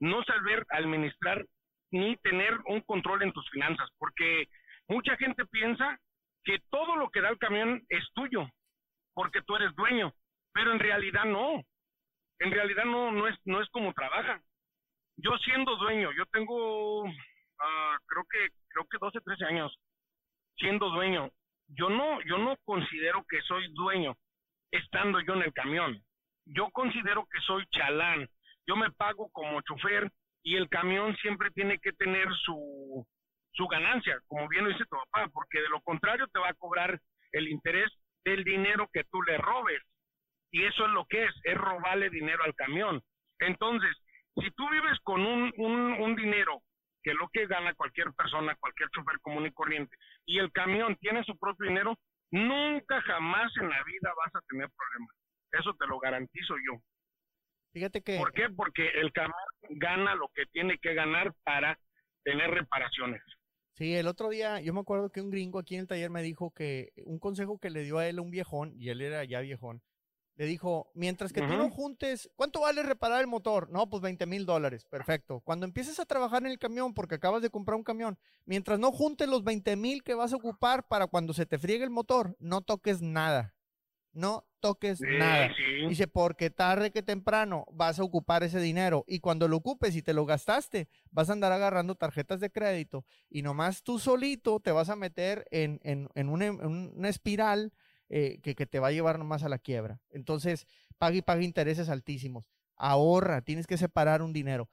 no 0.00 0.22
saber 0.24 0.64
administrar 0.70 1.44
ni 1.90 2.16
tener 2.18 2.58
un 2.66 2.80
control 2.80 3.22
en 3.22 3.32
tus 3.32 3.48
finanzas, 3.50 3.90
porque 3.98 4.48
mucha 4.88 5.14
gente 5.18 5.44
piensa 5.46 5.98
que 6.44 6.58
todo 6.70 6.96
lo 6.96 7.10
que 7.10 7.20
da 7.20 7.28
el 7.28 7.38
camión 7.38 7.84
es 7.90 8.04
tuyo, 8.14 8.48
porque 9.12 9.42
tú 9.42 9.56
eres 9.56 9.74
dueño, 9.74 10.14
pero 10.54 10.72
en 10.72 10.78
realidad 10.78 11.26
no. 11.26 11.62
En 12.38 12.50
realidad 12.50 12.84
no, 12.86 13.12
no 13.12 13.28
es, 13.28 13.38
no 13.44 13.60
es 13.60 13.68
como 13.70 13.92
trabaja 13.92 14.40
yo 15.22 15.36
siendo 15.38 15.76
dueño, 15.76 16.10
yo 16.12 16.26
tengo, 16.26 17.04
ah, 17.60 17.96
creo 18.06 18.24
que, 18.30 18.48
creo 18.68 18.86
que 18.90 18.98
12, 19.00 19.20
13 19.20 19.44
años 19.46 19.78
siendo 20.56 20.90
dueño. 20.90 21.30
yo 21.74 21.88
no, 21.88 22.20
yo 22.22 22.38
no 22.38 22.56
considero 22.64 23.24
que 23.28 23.40
soy 23.42 23.72
dueño 23.72 24.14
estando 24.70 25.20
yo 25.20 25.34
en 25.34 25.42
el 25.42 25.52
camión. 25.52 26.02
Yo 26.46 26.70
considero 26.70 27.26
que 27.30 27.40
soy 27.40 27.64
chalán. 27.70 28.28
Yo 28.66 28.76
me 28.76 28.90
pago 28.92 29.28
como 29.32 29.60
chofer 29.62 30.10
y 30.42 30.56
el 30.56 30.68
camión 30.68 31.16
siempre 31.16 31.50
tiene 31.50 31.78
que 31.78 31.92
tener 31.92 32.28
su, 32.44 33.06
su 33.52 33.66
ganancia, 33.68 34.18
como 34.26 34.48
bien 34.48 34.64
lo 34.64 34.70
dice 34.70 34.84
tu 34.84 34.96
papá, 34.96 35.28
porque 35.32 35.60
de 35.60 35.68
lo 35.68 35.80
contrario 35.82 36.26
te 36.28 36.40
va 36.40 36.48
a 36.48 36.54
cobrar 36.54 36.98
el 37.32 37.48
interés 37.48 37.90
del 38.24 38.44
dinero 38.44 38.88
que 38.92 39.04
tú 39.04 39.22
le 39.22 39.38
robes. 39.38 39.82
Y 40.50 40.64
eso 40.64 40.84
es 40.84 40.92
lo 40.92 41.06
que 41.06 41.24
es, 41.24 41.34
es 41.44 41.56
robarle 41.56 42.10
dinero 42.10 42.44
al 42.44 42.54
camión. 42.54 43.00
Entonces, 43.38 43.96
si 44.36 44.50
tú 44.52 44.68
vives 44.70 44.98
con 45.02 45.24
un, 45.24 45.52
un, 45.58 46.16
dinero 46.16 46.62
que 47.02 47.10
es 47.10 47.16
lo 47.16 47.28
que 47.28 47.46
gana 47.46 47.74
cualquier 47.74 48.12
persona, 48.12 48.54
cualquier 48.60 48.88
chofer 48.90 49.18
común 49.20 49.46
y 49.46 49.52
corriente, 49.52 49.96
y 50.24 50.38
el 50.38 50.52
camión 50.52 50.96
tiene 50.96 51.24
su 51.24 51.36
propio 51.36 51.68
dinero, 51.68 51.96
nunca 52.30 53.02
jamás 53.02 53.52
en 53.60 53.68
la 53.68 53.82
vida 53.84 54.12
vas 54.16 54.34
a 54.34 54.46
tener 54.48 54.68
problemas. 54.70 55.16
Eso 55.52 55.74
te 55.74 55.86
lo 55.86 55.98
garantizo 55.98 56.54
yo. 56.64 56.80
Fíjate 57.72 58.02
que... 58.02 58.18
¿Por 58.18 58.32
qué? 58.32 58.48
Porque 58.50 58.88
el 58.88 59.12
camión 59.12 59.34
gana 59.70 60.14
lo 60.14 60.28
que 60.28 60.46
tiene 60.46 60.78
que 60.78 60.94
ganar 60.94 61.34
para 61.42 61.78
tener 62.22 62.50
reparaciones. 62.50 63.22
Sí, 63.74 63.94
el 63.94 64.06
otro 64.06 64.28
día 64.28 64.60
yo 64.60 64.72
me 64.74 64.80
acuerdo 64.80 65.10
que 65.10 65.22
un 65.22 65.30
gringo 65.30 65.58
aquí 65.58 65.74
en 65.74 65.82
el 65.82 65.88
taller 65.88 66.10
me 66.10 66.22
dijo 66.22 66.52
que 66.54 66.92
un 67.04 67.18
consejo 67.18 67.58
que 67.58 67.70
le 67.70 67.82
dio 67.82 67.98
a 67.98 68.06
él 68.06 68.20
un 68.20 68.30
viejón, 68.30 68.74
y 68.76 68.90
él 68.90 69.00
era 69.00 69.24
ya 69.24 69.40
viejón, 69.40 69.82
le 70.42 70.48
dijo, 70.48 70.90
mientras 70.94 71.32
que 71.32 71.40
tú 71.40 71.56
no 71.56 71.70
juntes, 71.70 72.28
¿cuánto 72.34 72.62
vale 72.62 72.82
reparar 72.82 73.20
el 73.20 73.28
motor? 73.28 73.70
No, 73.70 73.88
pues 73.88 74.02
20 74.02 74.26
mil 74.26 74.44
dólares, 74.44 74.84
perfecto. 74.84 75.38
Cuando 75.38 75.66
empieces 75.66 76.00
a 76.00 76.04
trabajar 76.04 76.42
en 76.42 76.50
el 76.50 76.58
camión, 76.58 76.94
porque 76.94 77.14
acabas 77.14 77.42
de 77.42 77.50
comprar 77.50 77.76
un 77.76 77.84
camión, 77.84 78.18
mientras 78.44 78.80
no 78.80 78.90
juntes 78.90 79.28
los 79.28 79.44
20 79.44 79.76
mil 79.76 80.02
que 80.02 80.14
vas 80.14 80.32
a 80.32 80.36
ocupar 80.36 80.88
para 80.88 81.06
cuando 81.06 81.32
se 81.32 81.46
te 81.46 81.60
friegue 81.60 81.84
el 81.84 81.90
motor, 81.90 82.34
no 82.40 82.60
toques 82.60 83.02
nada. 83.02 83.54
No 84.12 84.44
toques 84.58 85.00
nada. 85.00 85.54
Dice, 85.88 86.08
porque 86.08 86.50
tarde 86.50 86.90
que 86.90 87.04
temprano 87.04 87.64
vas 87.70 88.00
a 88.00 88.02
ocupar 88.02 88.42
ese 88.42 88.58
dinero 88.58 89.04
y 89.06 89.20
cuando 89.20 89.46
lo 89.46 89.58
ocupes 89.58 89.94
y 89.94 90.02
te 90.02 90.12
lo 90.12 90.26
gastaste, 90.26 90.88
vas 91.12 91.30
a 91.30 91.34
andar 91.34 91.52
agarrando 91.52 91.94
tarjetas 91.94 92.40
de 92.40 92.50
crédito 92.50 93.04
y 93.30 93.42
nomás 93.42 93.84
tú 93.84 94.00
solito 94.00 94.58
te 94.58 94.72
vas 94.72 94.88
a 94.88 94.96
meter 94.96 95.46
en, 95.52 95.78
en, 95.84 96.08
en 96.16 96.28
una 96.30 97.08
espiral 97.08 97.72
eh, 98.14 98.40
que, 98.42 98.66
te 98.66 98.78
va 98.78 98.88
a 98.88 98.92
llevar 98.92 99.18
nomás 99.18 99.42
a 99.42 99.48
la 99.48 99.58
quiebra. 99.58 99.98
Entonces, 100.10 100.66
paga 100.98 101.16
y 101.16 101.22
paga 101.22 101.42
intereses 101.42 101.88
altísimos. 101.88 102.44
Ahorra, 102.76 103.40
tienes 103.40 103.66
que 103.66 103.78
separar 103.78 104.20
un 104.20 104.34
dinero. 104.34 104.68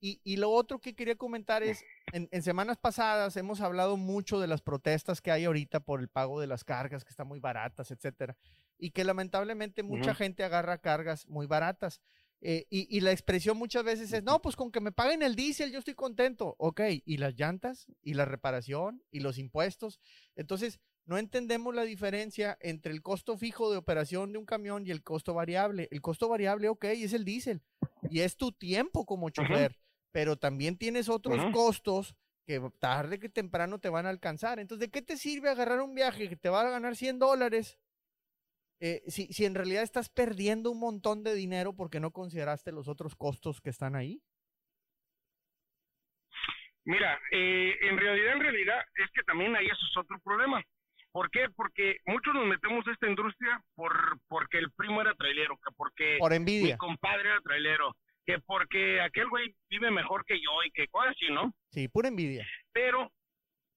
Y, 0.00 0.36
lo 0.38 0.50
otro 0.50 0.80
que 0.80 0.96
quería 0.96 1.14
comentar 1.14 1.62
es, 1.62 1.84
en, 2.12 2.42
semanas 2.42 2.78
pasadas 2.78 3.36
hemos 3.36 3.60
hablado 3.60 3.96
mucho 3.96 4.40
de 4.40 4.48
las 4.48 4.60
protestas 4.60 5.20
que 5.20 5.30
hay 5.30 5.44
ahorita 5.44 5.78
por 5.78 6.00
el 6.00 6.08
pago 6.08 6.40
de 6.40 6.48
las 6.48 6.64
cargas, 6.64 7.04
que 7.04 7.10
están 7.10 7.28
muy 7.28 7.38
baratas, 7.38 7.92
etcétera, 7.92 8.36
y 8.76 8.90
que 8.90 9.04
lamentablemente 9.04 9.84
mucha 9.84 10.12
gente 10.12 10.42
agarra 10.42 10.78
cargas 10.78 11.28
muy 11.28 11.46
baratas. 11.46 12.00
Eh, 12.40 12.66
y, 12.70 12.88
y, 12.96 13.02
la 13.02 13.12
expresión 13.12 13.56
muchas 13.56 13.84
veces 13.84 14.12
es, 14.12 14.24
no, 14.24 14.42
pues 14.42 14.56
con 14.56 14.72
que 14.72 14.80
me 14.80 14.90
paguen 14.90 15.22
el 15.22 15.36
diésel 15.36 15.70
yo 15.70 15.78
estoy 15.78 15.94
contento. 15.94 16.56
Ok, 16.58 16.80
¿y 17.04 17.18
las 17.18 17.36
llantas? 17.36 17.86
¿Y 18.02 18.14
la 18.14 18.24
reparación? 18.24 19.04
¿Y 19.12 19.20
los 19.20 19.38
impuestos? 19.38 20.00
Entonces, 20.34 20.80
no 21.10 21.18
entendemos 21.18 21.74
la 21.74 21.82
diferencia 21.82 22.56
entre 22.60 22.92
el 22.92 23.02
costo 23.02 23.36
fijo 23.36 23.68
de 23.72 23.76
operación 23.76 24.30
de 24.30 24.38
un 24.38 24.46
camión 24.46 24.86
y 24.86 24.92
el 24.92 25.02
costo 25.02 25.34
variable. 25.34 25.88
El 25.90 26.00
costo 26.00 26.28
variable, 26.28 26.68
ok, 26.68 26.84
es 26.84 27.12
el 27.14 27.24
diésel 27.24 27.62
y 28.08 28.20
es 28.20 28.36
tu 28.36 28.52
tiempo 28.52 29.04
como 29.04 29.28
chofer, 29.28 29.76
pero 30.12 30.36
también 30.36 30.78
tienes 30.78 31.08
otros 31.08 31.52
costos 31.52 32.14
que 32.46 32.60
tarde 32.78 33.18
que 33.18 33.28
temprano 33.28 33.80
te 33.80 33.88
van 33.88 34.06
a 34.06 34.10
alcanzar. 34.10 34.60
Entonces, 34.60 34.86
¿de 34.86 34.92
qué 34.92 35.02
te 35.02 35.16
sirve 35.16 35.50
agarrar 35.50 35.80
un 35.80 35.96
viaje 35.96 36.28
que 36.28 36.36
te 36.36 36.48
va 36.48 36.60
a 36.60 36.70
ganar 36.70 36.94
100 36.94 37.18
dólares 37.18 37.80
eh, 38.78 39.02
si, 39.08 39.32
si 39.32 39.46
en 39.46 39.56
realidad 39.56 39.82
estás 39.82 40.10
perdiendo 40.10 40.70
un 40.70 40.78
montón 40.78 41.24
de 41.24 41.34
dinero 41.34 41.74
porque 41.74 41.98
no 41.98 42.12
consideraste 42.12 42.70
los 42.70 42.86
otros 42.86 43.16
costos 43.16 43.60
que 43.60 43.70
están 43.70 43.96
ahí? 43.96 44.22
Mira, 46.84 47.20
eh, 47.32 47.74
en 47.82 47.98
realidad, 47.98 48.32
en 48.34 48.40
realidad, 48.40 48.84
es 48.94 49.10
que 49.10 49.24
también 49.24 49.56
ahí 49.56 49.66
eso 49.66 49.86
es 49.90 49.96
otro 49.96 50.16
problema. 50.20 50.64
¿Por 51.12 51.30
qué? 51.30 51.48
Porque 51.56 51.96
muchos 52.06 52.34
nos 52.34 52.46
metemos 52.46 52.86
a 52.86 52.92
esta 52.92 53.08
industria 53.08 53.60
por 53.74 53.92
porque 54.28 54.58
el 54.58 54.70
primo 54.72 55.00
era 55.00 55.14
trailero, 55.14 55.56
que 55.56 55.74
porque 55.76 56.16
por 56.18 56.32
envidia. 56.32 56.74
mi 56.74 56.78
compadre 56.78 57.30
era 57.30 57.40
trailero, 57.40 57.96
que 58.24 58.38
porque 58.46 59.00
aquel 59.00 59.28
güey 59.28 59.54
vive 59.68 59.90
mejor 59.90 60.24
que 60.24 60.40
yo 60.40 60.62
y 60.64 60.70
que 60.70 60.86
cosas 60.88 61.10
así, 61.10 61.32
¿no? 61.32 61.52
Sí, 61.70 61.88
pura 61.88 62.08
envidia. 62.08 62.46
Pero, 62.72 63.10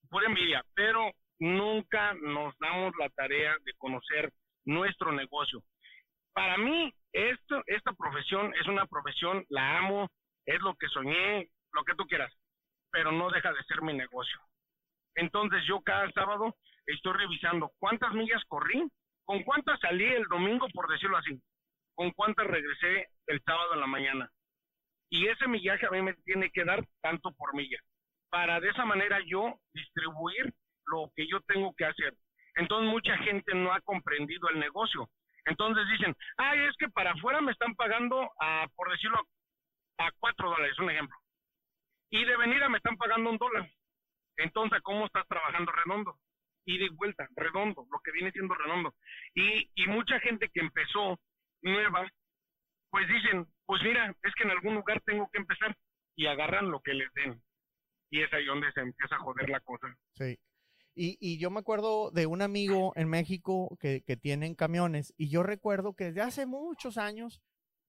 pura 0.09 0.27
envidia, 0.27 0.63
pero 0.75 1.11
nunca 1.39 2.13
nos 2.13 2.55
damos 2.59 2.93
la 2.99 3.09
tarea 3.09 3.55
de 3.63 3.73
conocer 3.77 4.31
nuestro 4.65 5.11
negocio. 5.11 5.63
Para 6.33 6.57
mí, 6.57 6.93
esto, 7.11 7.63
esta 7.65 7.93
profesión 7.93 8.53
es 8.59 8.67
una 8.67 8.85
profesión, 8.85 9.43
la 9.49 9.77
amo, 9.79 10.07
es 10.45 10.59
lo 10.61 10.75
que 10.75 10.87
soñé, 10.87 11.49
lo 11.71 11.83
que 11.83 11.95
tú 11.95 12.05
quieras, 12.05 12.31
pero 12.91 13.11
no 13.11 13.29
deja 13.31 13.51
de 13.53 13.63
ser 13.63 13.81
mi 13.81 13.93
negocio. 13.93 14.39
Entonces 15.15 15.63
yo 15.67 15.81
cada 15.81 16.11
sábado 16.11 16.55
estoy 16.87 17.13
revisando 17.13 17.71
cuántas 17.79 18.13
millas 18.13 18.43
corrí, 18.47 18.87
con 19.25 19.43
cuántas 19.43 19.79
salí 19.79 20.05
el 20.05 20.25
domingo, 20.25 20.67
por 20.73 20.89
decirlo 20.89 21.17
así, 21.17 21.39
con 21.95 22.11
cuántas 22.11 22.47
regresé 22.47 23.07
el 23.27 23.41
sábado 23.43 23.73
en 23.73 23.79
la 23.79 23.87
mañana. 23.87 24.29
Y 25.09 25.27
ese 25.27 25.47
millaje 25.47 25.85
a 25.85 25.91
mí 25.91 26.01
me 26.01 26.13
tiene 26.25 26.49
que 26.49 26.65
dar 26.65 26.83
tanto 27.01 27.31
por 27.33 27.53
milla, 27.53 27.79
para 28.29 28.59
de 28.59 28.69
esa 28.69 28.85
manera 28.85 29.19
yo 29.25 29.55
distribuir 29.73 30.53
lo 30.87 31.11
que 31.15 31.27
yo 31.27 31.39
tengo 31.41 31.73
que 31.75 31.85
hacer. 31.85 32.13
Entonces 32.55 32.89
mucha 32.89 33.17
gente 33.17 33.55
no 33.55 33.71
ha 33.73 33.81
comprendido 33.81 34.49
el 34.49 34.59
negocio. 34.59 35.07
Entonces 35.45 35.85
dicen, 35.89 36.15
ay, 36.37 36.59
es 36.61 36.75
que 36.77 36.89
para 36.89 37.11
afuera 37.11 37.41
me 37.41 37.51
están 37.51 37.75
pagando, 37.75 38.29
a, 38.39 38.67
por 38.75 38.91
decirlo, 38.91 39.19
a 39.97 40.11
cuatro 40.19 40.49
dólares, 40.49 40.77
un 40.79 40.89
ejemplo. 40.89 41.17
Y 42.09 42.23
de 42.25 42.37
venida 42.37 42.69
me 42.69 42.77
están 42.77 42.97
pagando 42.97 43.29
un 43.29 43.37
dólar. 43.37 43.69
Entonces, 44.37 44.81
¿cómo 44.83 45.05
estás 45.05 45.27
trabajando 45.27 45.71
redondo? 45.71 46.17
Y 46.65 46.77
de 46.77 46.89
vuelta, 46.89 47.27
redondo, 47.35 47.87
lo 47.91 47.99
que 47.99 48.11
viene 48.11 48.31
siendo 48.31 48.53
redondo. 48.55 48.95
Y, 49.33 49.69
y 49.75 49.87
mucha 49.87 50.19
gente 50.19 50.49
que 50.49 50.61
empezó 50.61 51.19
nueva, 51.61 52.09
pues 52.89 53.07
dicen, 53.07 53.47
pues 53.65 53.81
mira, 53.83 54.15
es 54.23 54.33
que 54.35 54.43
en 54.43 54.51
algún 54.51 54.75
lugar 54.75 55.01
tengo 55.05 55.29
que 55.31 55.39
empezar 55.39 55.75
y 56.15 56.27
agarran 56.27 56.71
lo 56.71 56.81
que 56.81 56.93
les 56.93 57.11
den. 57.13 57.41
Y 58.09 58.21
es 58.21 58.31
ahí 58.33 58.45
donde 58.45 58.71
se 58.71 58.81
empieza 58.81 59.15
a 59.15 59.19
joder 59.19 59.49
la 59.49 59.59
cosa. 59.61 59.87
Sí. 60.13 60.39
Y, 60.95 61.17
y 61.19 61.39
yo 61.39 61.49
me 61.49 61.59
acuerdo 61.59 62.11
de 62.11 62.27
un 62.27 62.43
amigo 62.43 62.93
en 62.95 63.09
México 63.09 63.75
que, 63.79 64.03
que 64.05 64.15
tienen 64.15 64.53
camiones 64.53 65.11
y 65.17 65.27
yo 65.27 65.41
recuerdo 65.41 65.95
que 65.95 66.05
desde 66.05 66.21
hace 66.21 66.45
muchos 66.45 66.99
años 66.99 67.41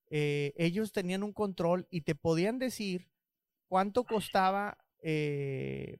eh, 0.09 0.54
ellos 0.57 0.93
tenían 0.93 1.23
un 1.23 1.35
control 1.35 1.87
y 1.90 2.00
te 2.00 2.14
podían 2.14 2.59
decir 2.59 3.11
cuánto 3.69 4.04
costaba 4.04 4.78
eh, 5.02 5.99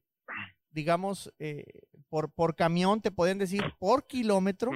digamos, 0.75 1.33
eh, 1.39 1.65
por, 2.09 2.33
por 2.33 2.55
camión, 2.55 3.01
te 3.01 3.11
pueden 3.11 3.39
decir 3.39 3.63
por 3.79 4.07
kilómetro 4.07 4.71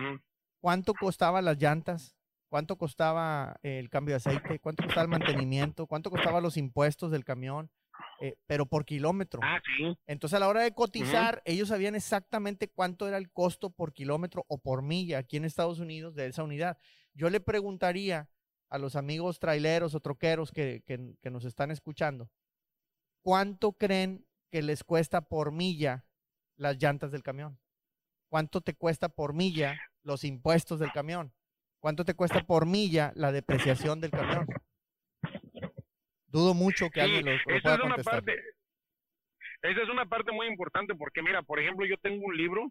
cuánto 0.60 0.94
costaban 0.94 1.44
las 1.44 1.58
llantas, 1.58 2.16
cuánto 2.48 2.76
costaba 2.76 3.56
el 3.62 3.88
cambio 3.90 4.14
de 4.14 4.16
aceite, 4.16 4.58
cuánto 4.58 4.84
costaba 4.84 5.02
el 5.02 5.08
mantenimiento, 5.08 5.86
cuánto 5.86 6.10
costaban 6.10 6.42
los 6.42 6.56
impuestos 6.56 7.10
del 7.10 7.24
camión, 7.24 7.70
eh, 8.20 8.36
pero 8.46 8.66
por 8.66 8.84
kilómetro. 8.84 9.40
Ah, 9.42 9.60
Entonces 10.06 10.36
a 10.36 10.40
la 10.40 10.48
hora 10.48 10.62
de 10.62 10.72
cotizar, 10.72 11.42
ellos 11.44 11.68
sabían 11.68 11.94
exactamente 11.94 12.68
cuánto 12.68 13.06
era 13.06 13.16
el 13.16 13.30
costo 13.30 13.70
por 13.70 13.92
kilómetro 13.92 14.44
o 14.48 14.58
por 14.58 14.82
milla 14.82 15.18
aquí 15.18 15.36
en 15.36 15.44
Estados 15.44 15.78
Unidos 15.78 16.14
de 16.14 16.26
esa 16.26 16.42
unidad. 16.42 16.78
Yo 17.14 17.30
le 17.30 17.40
preguntaría 17.40 18.28
a 18.70 18.78
los 18.78 18.96
amigos 18.96 19.38
traileros 19.38 19.94
o 19.94 20.00
troqueros 20.00 20.52
que, 20.52 20.82
que 20.86 21.30
nos 21.30 21.44
están 21.44 21.70
escuchando, 21.70 22.30
¿cuánto 23.22 23.72
creen 23.72 24.26
que 24.50 24.62
les 24.62 24.84
cuesta 24.84 25.22
por 25.22 25.52
milla 25.52 26.04
las 26.58 26.76
llantas 26.76 27.10
del 27.10 27.22
camión? 27.22 27.58
¿Cuánto 28.28 28.60
te 28.60 28.74
cuesta 28.74 29.08
por 29.08 29.32
milla 29.32 29.80
los 30.02 30.24
impuestos 30.24 30.78
del 30.78 30.92
camión? 30.92 31.32
¿Cuánto 31.80 32.04
te 32.04 32.14
cuesta 32.14 32.44
por 32.44 32.66
milla 32.66 33.12
la 33.14 33.32
depreciación 33.32 34.00
del 34.00 34.10
camión? 34.10 34.46
Dudo 36.26 36.52
mucho 36.52 36.90
que 36.90 37.00
alguien 37.00 37.24
lo, 37.24 37.42
pueda 37.42 37.74
es 37.74 37.80
Una 37.80 37.96
parte, 37.96 38.34
esa 39.62 39.82
es 39.82 39.88
una 39.88 40.06
parte 40.06 40.30
muy 40.32 40.46
importante 40.46 40.94
porque 40.94 41.22
mira, 41.22 41.42
por 41.42 41.58
ejemplo, 41.58 41.86
yo 41.86 41.96
tengo 41.98 42.26
un 42.26 42.36
libro, 42.36 42.70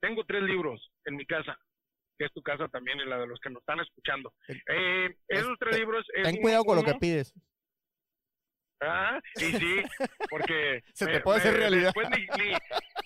tengo 0.00 0.24
tres 0.24 0.42
libros 0.42 0.90
en 1.06 1.16
mi 1.16 1.26
casa, 1.26 1.58
que 2.18 2.26
es 2.26 2.32
tu 2.32 2.42
casa 2.42 2.68
también 2.68 3.00
y 3.00 3.04
la 3.04 3.18
de 3.18 3.26
los 3.26 3.40
que 3.40 3.50
nos 3.50 3.60
están 3.60 3.80
escuchando. 3.80 4.32
Eh, 4.48 5.16
esos 5.28 5.58
tres 5.58 5.78
libros... 5.78 6.06
ten 6.22 6.40
cuidado 6.40 6.64
con 6.64 6.76
lo 6.76 6.84
que 6.84 6.94
pides. 6.94 7.34
Ah, 8.82 9.20
y 9.36 9.44
sí, 9.44 9.82
porque... 10.28 10.82
Se 10.94 11.06
te 11.06 11.20
puede 11.20 11.38
hacer 11.38 11.54
realidad. 11.54 11.92
Después 11.94 12.08
ni, 12.10 12.26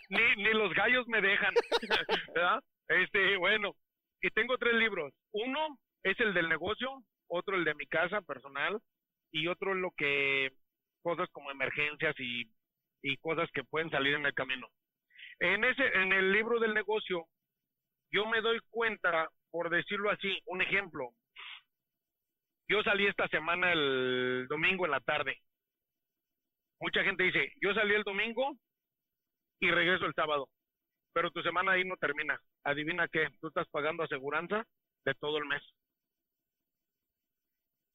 ni, 0.09 0.43
ni, 0.43 0.53
los 0.55 0.73
gallos 0.75 1.07
me 1.09 1.21
dejan, 1.21 1.53
¿verdad? 2.35 2.61
Este, 2.89 3.37
bueno, 3.37 3.75
y 4.23 4.31
tengo 4.31 4.57
tres 4.57 4.75
libros. 4.75 5.13
Uno 5.33 5.79
es 6.03 6.19
el 6.21 6.33
del 6.33 6.49
negocio, 6.49 7.03
otro 7.29 7.57
el 7.57 7.65
de 7.65 7.75
mi 7.75 7.87
casa 7.87 8.23
personal, 8.23 8.81
y 9.33 9.49
otro 9.49 9.75
lo 9.75 9.91
que... 9.97 10.51
cosas 11.03 11.29
como 11.33 11.51
emergencias 11.51 12.15
y, 12.19 12.51
y 13.03 13.17
cosas 13.19 13.51
que 13.53 13.65
pueden 13.65 13.91
salir 13.91 14.15
en 14.15 14.25
el 14.25 14.35
camino. 14.35 14.69
En 15.41 15.65
ese, 15.65 15.87
en 15.87 16.13
el 16.13 16.33
libro 16.33 16.59
del 16.59 16.73
negocio, 16.73 17.27
yo 18.11 18.25
me 18.27 18.41
doy 18.41 18.59
cuenta, 18.71 19.29
por 19.51 19.69
decirlo 19.69 20.11
así, 20.11 20.41
un 20.47 20.63
ejemplo. 20.63 21.11
Yo 22.69 22.83
salí 22.83 23.07
esta 23.07 23.29
semana 23.29 23.73
el 23.73 24.47
domingo 24.49 24.87
en 24.87 24.93
la 24.93 25.01
tarde. 25.01 25.39
Mucha 26.81 27.03
gente 27.03 27.25
dice, 27.25 27.53
yo 27.61 27.73
salí 27.75 27.95
el 27.95 28.03
domingo 28.03 28.57
y 29.61 29.71
regreso 29.71 30.07
el 30.07 30.15
sábado, 30.15 30.49
pero 31.13 31.31
tu 31.31 31.43
semana 31.43 31.73
ahí 31.73 31.85
no 31.85 31.97
termina. 31.97 32.39
Adivina 32.65 33.09
qué, 33.09 33.29
tú 33.41 33.49
estás 33.49 33.67
pagando 33.69 34.03
aseguranza 34.03 34.65
de 35.05 35.15
todo 35.15 35.39
el 35.39 35.47
mes. 35.47 35.63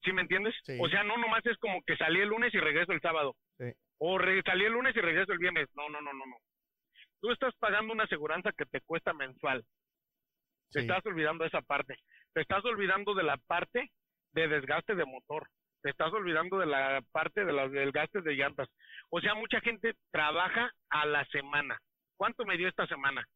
¿Sí 0.02 0.12
me 0.12 0.22
entiendes? 0.22 0.54
O 0.80 0.88
sea, 0.88 1.04
no 1.04 1.16
nomás 1.16 1.46
es 1.46 1.56
como 1.58 1.80
que 1.86 1.96
salí 1.96 2.20
el 2.20 2.28
lunes 2.28 2.52
y 2.54 2.58
regreso 2.58 2.92
el 2.92 3.00
sábado. 3.00 3.36
O 3.98 4.18
salí 4.44 4.64
el 4.64 4.72
lunes 4.72 4.96
y 4.96 5.00
regreso 5.00 5.32
el 5.32 5.38
viernes. 5.38 5.68
No, 5.74 5.88
no, 5.88 6.00
no, 6.00 6.12
no, 6.12 6.26
no. 6.26 6.36
Tú 7.20 7.30
estás 7.30 7.54
pagando 7.60 7.92
una 7.92 8.04
aseguranza 8.04 8.50
que 8.50 8.66
te 8.66 8.80
cuesta 8.80 9.12
mensual. 9.12 9.64
Te 10.72 10.80
estás 10.80 11.06
olvidando 11.06 11.44
de 11.44 11.48
esa 11.48 11.62
parte. 11.62 11.94
Te 12.32 12.40
estás 12.40 12.64
olvidando 12.64 13.14
de 13.14 13.22
la 13.22 13.36
parte 13.36 13.92
de 14.32 14.48
desgaste 14.48 14.96
de 14.96 15.04
motor. 15.04 15.46
Te 15.82 15.90
estás 15.90 16.12
olvidando 16.12 16.58
de 16.58 16.66
la 16.66 17.02
parte 17.12 17.44
de 17.44 17.52
los 17.52 17.70
desgastes 17.72 18.24
de 18.24 18.34
llantas. 18.34 18.68
O 19.10 19.20
sea, 19.20 19.34
mucha 19.34 19.60
gente 19.60 19.94
trabaja 20.10 20.70
a 20.90 21.06
la 21.06 21.24
semana. 21.26 21.78
¿Cuánto 22.16 22.44
me 22.44 22.56
dio 22.56 22.68
esta 22.68 22.86
semana? 22.86 23.26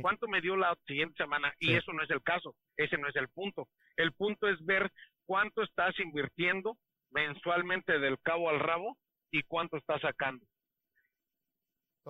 ¿Cuánto 0.00 0.28
me 0.28 0.40
dio 0.40 0.56
la 0.56 0.76
siguiente 0.86 1.14
semana? 1.16 1.52
Y 1.58 1.74
eso 1.74 1.92
no 1.92 2.02
es 2.02 2.10
el 2.10 2.22
caso. 2.22 2.54
Ese 2.76 2.98
no 2.98 3.08
es 3.08 3.16
el 3.16 3.28
punto. 3.28 3.68
El 3.96 4.12
punto 4.12 4.48
es 4.48 4.64
ver 4.64 4.90
cuánto 5.26 5.62
estás 5.62 5.98
invirtiendo 5.98 6.76
mensualmente 7.10 7.98
del 7.98 8.18
cabo 8.20 8.48
al 8.48 8.60
rabo 8.60 8.96
y 9.30 9.42
cuánto 9.42 9.76
estás 9.76 10.00
sacando. 10.00 10.44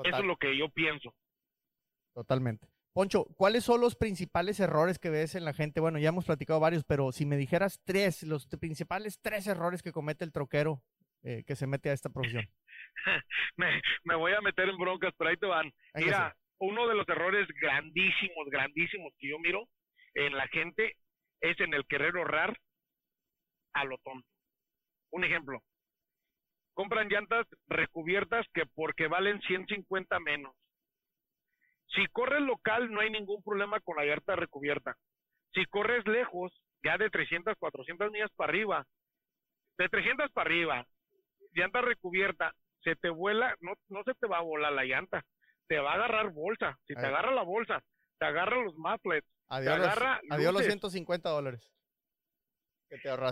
Eso 0.04 0.18
es 0.18 0.24
lo 0.24 0.36
que 0.36 0.56
yo 0.56 0.68
pienso. 0.68 1.14
Totalmente. 2.14 2.66
Poncho, 2.92 3.24
¿cuáles 3.36 3.64
son 3.64 3.80
los 3.80 3.96
principales 3.96 4.60
errores 4.60 4.98
que 4.98 5.08
ves 5.08 5.34
en 5.34 5.44
la 5.46 5.54
gente? 5.54 5.80
Bueno, 5.80 5.98
ya 5.98 6.10
hemos 6.10 6.26
platicado 6.26 6.60
varios, 6.60 6.84
pero 6.84 7.10
si 7.10 7.24
me 7.24 7.36
dijeras 7.36 7.80
tres, 7.84 8.22
los 8.22 8.46
principales 8.46 9.18
tres 9.22 9.46
errores 9.46 9.82
que 9.82 9.92
comete 9.92 10.24
el 10.24 10.32
troquero 10.32 10.82
eh, 11.22 11.42
que 11.46 11.56
se 11.56 11.66
mete 11.66 11.88
a 11.88 11.92
esta 11.94 12.10
profesión. 12.10 12.44
me, 13.56 14.14
voy 14.16 14.32
a 14.32 14.40
meter 14.40 14.68
en 14.68 14.76
broncas, 14.76 15.14
pero 15.16 15.30
ahí 15.30 15.36
te 15.36 15.46
van. 15.46 15.72
Mira, 15.94 16.36
uno 16.58 16.86
de 16.86 16.94
los 16.94 17.08
errores 17.08 17.48
grandísimos, 17.60 18.48
grandísimos 18.50 19.14
que 19.18 19.30
yo 19.30 19.38
miro 19.38 19.68
en 20.14 20.36
la 20.36 20.46
gente 20.48 20.96
es 21.40 21.58
en 21.60 21.72
el 21.74 21.86
querer 21.86 22.16
ahorrar 22.16 22.58
a 23.72 23.84
lo 23.84 23.98
tonto. 23.98 24.28
Un 25.12 25.24
ejemplo, 25.24 25.62
compran 26.74 27.08
llantas 27.08 27.46
recubiertas 27.68 28.46
que 28.52 28.66
porque 28.66 29.06
valen 29.06 29.40
150 29.42 30.20
menos. 30.20 30.54
Si 31.94 32.06
corres 32.08 32.40
local 32.42 32.90
no 32.90 33.00
hay 33.00 33.10
ningún 33.10 33.42
problema 33.42 33.80
con 33.80 33.96
la 33.96 34.04
llanta 34.04 34.36
recubierta. 34.36 34.96
Si 35.52 35.64
corres 35.66 36.06
lejos, 36.06 36.52
ya 36.82 36.96
de 36.96 37.10
300, 37.10 37.54
400 37.58 38.10
millas 38.10 38.30
para 38.34 38.50
arriba, 38.50 38.86
de 39.78 39.88
300 39.88 40.30
para 40.32 40.48
arriba, 40.48 40.86
llanta 41.52 41.82
recubierta, 41.82 42.52
se 42.82 42.96
te 42.96 43.10
vuela, 43.10 43.54
no, 43.60 43.74
no 43.88 44.02
se 44.04 44.14
te 44.14 44.26
va 44.26 44.38
a 44.38 44.42
volar 44.42 44.72
la 44.72 44.84
llanta, 44.84 45.22
te 45.68 45.78
va 45.78 45.92
a 45.92 45.94
agarrar 45.94 46.32
bolsa. 46.32 46.78
Si 46.86 46.94
te 46.94 47.06
agarra 47.06 47.32
la 47.32 47.42
bolsa, 47.42 47.82
te 48.18 48.26
agarra 48.26 48.56
los 48.56 48.74
mufflets, 48.76 49.28
adiós 49.48 49.76
te 49.76 49.82
agarra 49.82 50.20
los, 50.22 50.38
adiós 50.38 50.54
los 50.54 50.64
150 50.64 51.28
dólares. 51.28 51.72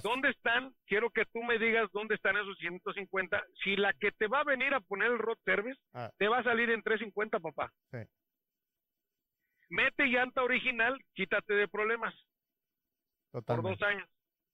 ¿Dónde 0.02 0.30
están? 0.30 0.74
Quiero 0.86 1.10
que 1.10 1.24
tú 1.26 1.42
me 1.42 1.58
digas 1.58 1.90
dónde 1.92 2.14
están 2.14 2.36
esos 2.36 2.56
150. 2.58 3.42
Si 3.62 3.76
la 3.76 3.92
que 3.92 4.10
te 4.12 4.26
va 4.26 4.40
a 4.40 4.44
venir 4.44 4.72
a 4.72 4.80
poner 4.80 5.10
el 5.10 5.18
road 5.18 5.36
service 5.44 5.78
ah. 5.92 6.10
te 6.18 6.28
va 6.28 6.38
a 6.38 6.42
salir 6.42 6.70
en 6.70 6.82
350, 6.82 7.40
papá. 7.40 7.70
Sí. 7.90 7.98
Mete 9.70 10.04
llanta 10.06 10.42
original, 10.42 11.00
quítate 11.14 11.54
de 11.54 11.68
problemas. 11.68 12.14
Por 13.30 13.62
dos 13.62 13.80
años. 13.82 14.08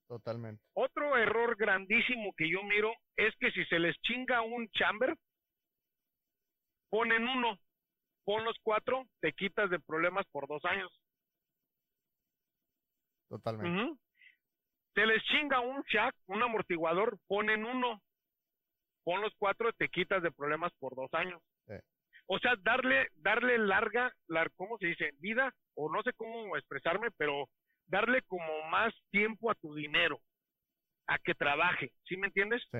Totalmente. 0.06 0.62
Otro 0.74 1.16
error 1.16 1.56
grandísimo 1.56 2.32
que 2.36 2.48
yo 2.48 2.62
miro 2.62 2.92
es 3.16 3.34
que 3.36 3.50
si 3.50 3.64
se 3.64 3.78
les 3.78 3.96
chinga 4.02 4.42
un 4.42 4.68
chamber, 4.70 5.16
ponen 6.90 7.26
uno, 7.26 7.58
pon 8.24 8.44
los 8.44 8.56
cuatro, 8.62 9.06
te 9.20 9.32
quitas 9.32 9.70
de 9.70 9.80
problemas 9.80 10.26
por 10.30 10.46
dos 10.46 10.64
años. 10.66 10.92
Totalmente. 13.28 13.98
Se 14.94 15.06
les 15.06 15.22
chinga 15.24 15.60
un 15.60 15.82
shack, 15.82 16.14
un 16.26 16.42
amortiguador, 16.42 17.18
ponen 17.26 17.64
uno, 17.64 18.00
pon 19.02 19.22
los 19.22 19.34
cuatro, 19.38 19.72
te 19.72 19.88
quitas 19.88 20.22
de 20.22 20.30
problemas 20.30 20.72
por 20.78 20.94
dos 20.94 21.12
años. 21.14 21.42
O 22.28 22.38
sea, 22.38 22.54
darle, 22.62 23.08
darle 23.16 23.58
larga, 23.58 24.12
¿cómo 24.56 24.78
se 24.78 24.86
dice? 24.88 25.10
Vida, 25.20 25.52
o 25.74 25.90
no 25.90 26.02
sé 26.02 26.12
cómo 26.14 26.56
expresarme, 26.56 27.10
pero 27.16 27.48
darle 27.86 28.22
como 28.22 28.68
más 28.68 28.92
tiempo 29.10 29.50
a 29.50 29.54
tu 29.54 29.74
dinero, 29.74 30.18
a 31.06 31.18
que 31.18 31.34
trabaje, 31.34 31.92
¿sí 32.04 32.16
me 32.16 32.26
entiendes? 32.26 32.62
Sí. 32.70 32.78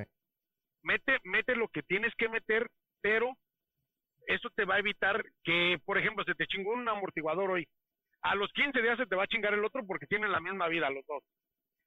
Mete, 0.83 1.19
mete 1.25 1.55
lo 1.55 1.69
que 1.69 1.83
tienes 1.83 2.13
que 2.17 2.29
meter, 2.29 2.69
pero 3.01 3.33
eso 4.27 4.49
te 4.55 4.65
va 4.65 4.77
a 4.77 4.81
evitar 4.81 5.25
que, 5.45 5.79
por 5.85 5.99
ejemplo, 5.99 6.25
se 6.25 6.35
te 6.35 6.47
chingó 6.47 6.73
un 6.73 6.89
amortiguador 6.89 7.51
hoy. 7.51 7.67
A 8.23 8.35
los 8.35 8.53
15 8.53 8.83
días 8.83 8.99
se 8.99 9.07
te 9.07 9.15
va 9.15 9.25
a 9.25 9.29
chingar 9.29 9.55
el 9.55 9.65
otro 9.65 9.87
porque 9.87 10.07
tienen 10.07 10.33
la 10.33 10.41
misma 10.41 10.69
vida 10.69 10.91
los 10.91 11.07
dos. 11.07 11.23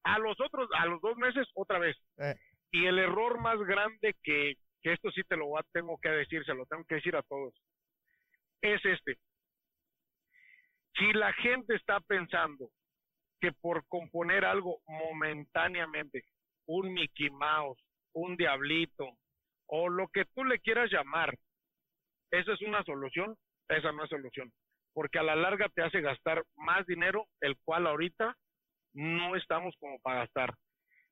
A 0.04 0.18
los 0.20 0.40
otros, 0.40 0.70
a 0.78 0.86
los 0.86 1.02
dos 1.02 1.18
meses, 1.18 1.48
otra 1.54 1.80
vez. 1.80 1.98
Eh. 2.18 2.36
Y 2.72 2.86
el 2.86 3.00
error 3.00 3.42
más 3.42 3.60
grande 3.60 4.16
que, 4.24 4.56
que 4.82 4.94
esto 4.94 5.12
sí 5.12 5.22
te 5.24 5.36
lo 5.36 5.48
tengo 5.72 5.98
que 6.02 6.10
decir, 6.10 6.44
se 6.46 6.54
lo 6.54 6.66
tengo 6.66 6.84
que 6.86 6.96
decir 6.96 7.16
a 7.16 7.24
todos, 7.24 7.54
es 8.62 8.84
este. 8.86 9.18
Si 10.96 11.14
la 11.14 11.32
gente 11.34 11.76
está 11.76 12.00
pensando 12.02 12.70
que 13.40 13.52
por 13.54 13.86
componer 13.88 14.46
algo 14.46 14.82
momentáneamente, 14.88 16.24
un 16.68 16.94
Mickey 16.94 17.30
Mouse, 17.30 17.82
un 18.14 18.36
Diablito, 18.36 19.18
o 19.68 19.88
lo 19.88 20.08
que 20.10 20.26
tú 20.36 20.44
le 20.44 20.60
quieras 20.60 20.92
llamar, 20.92 21.38
¿esa 22.32 22.54
es 22.54 22.62
una 22.62 22.84
solución? 22.84 23.36
Esa 23.70 23.92
no 23.92 24.04
es 24.04 24.10
solución, 24.10 24.52
porque 24.94 25.20
a 25.20 25.24
la 25.24 25.36
larga 25.36 25.70
te 25.70 25.84
hace 25.84 26.02
gastar 26.02 26.44
más 26.56 26.86
dinero, 26.86 27.28
el 27.40 27.56
cual 27.64 27.88
ahorita 27.88 28.36
no 28.94 29.36
estamos 29.36 29.76
como 29.80 30.00
para 30.00 30.22
gastar. 30.22 30.56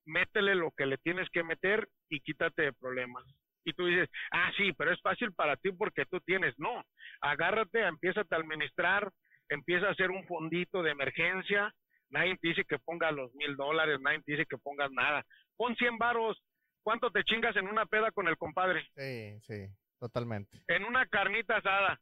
Métele 0.05 0.55
lo 0.55 0.71
que 0.71 0.85
le 0.85 0.97
tienes 0.97 1.29
que 1.29 1.43
meter 1.43 1.87
y 2.09 2.21
quítate 2.21 2.63
de 2.63 2.73
problemas 2.73 3.23
y 3.67 3.73
tú 3.73 3.85
dices, 3.85 4.09
ah, 4.31 4.49
sí, 4.55 4.71
pero 4.77 4.93
es 4.93 5.01
fácil 5.01 5.33
para 5.33 5.57
ti 5.57 5.71
porque 5.73 6.05
tú 6.05 6.21
tienes. 6.21 6.57
No, 6.57 6.83
agárrate, 7.19 7.81
empieza 7.85 8.21
a 8.21 8.35
administrar, 8.35 9.11
empieza 9.49 9.87
a 9.87 9.91
hacer 9.91 10.09
un 10.09 10.25
fondito 10.25 10.81
de 10.81 10.91
emergencia. 10.91 11.73
Nadie 12.09 12.37
te 12.37 12.47
dice 12.47 12.63
que 12.63 12.79
pongas 12.79 13.13
los 13.13 13.33
mil 13.35 13.57
dólares, 13.57 13.99
nadie 13.99 14.21
te 14.21 14.31
dice 14.31 14.45
que 14.49 14.57
pongas 14.57 14.89
nada. 14.91 15.23
Pon 15.57 15.75
100 15.75 15.97
varos. 15.97 16.41
¿Cuánto 16.81 17.11
te 17.11 17.25
chingas 17.25 17.53
en 17.57 17.67
una 17.67 17.85
peda 17.85 18.11
con 18.11 18.29
el 18.29 18.37
compadre? 18.37 18.87
Sí, 18.95 19.37
sí, 19.41 19.67
totalmente. 19.99 20.61
En 20.69 20.85
una 20.85 21.05
carnita 21.07 21.57
asada. 21.57 21.99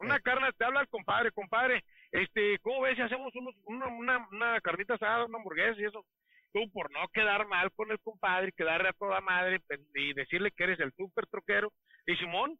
Una 0.00 0.18
carne, 0.18 0.48
te 0.56 0.64
habla 0.64 0.80
el 0.80 0.88
compadre, 0.88 1.30
compadre, 1.32 1.82
este, 2.12 2.58
¿cómo 2.60 2.82
ves 2.82 2.96
si 2.96 3.02
hacemos 3.02 3.32
una, 3.66 3.86
una, 3.88 4.28
una 4.30 4.60
carnita 4.60 4.94
asada, 4.94 5.24
una 5.24 5.38
hamburguesa 5.38 5.80
y 5.80 5.84
eso? 5.84 6.04
Tú 6.52 6.70
por 6.72 6.90
no 6.92 7.06
quedar 7.12 7.46
mal 7.46 7.70
con 7.72 7.90
el 7.90 8.00
compadre, 8.00 8.52
quedarle 8.52 8.88
a 8.88 8.92
toda 8.92 9.20
madre 9.20 9.60
pues, 9.66 9.80
y 9.94 10.12
decirle 10.14 10.50
que 10.56 10.64
eres 10.64 10.80
el 10.80 10.92
súper 10.96 11.26
troquero, 11.26 11.72
y 12.06 12.16
Simón, 12.16 12.58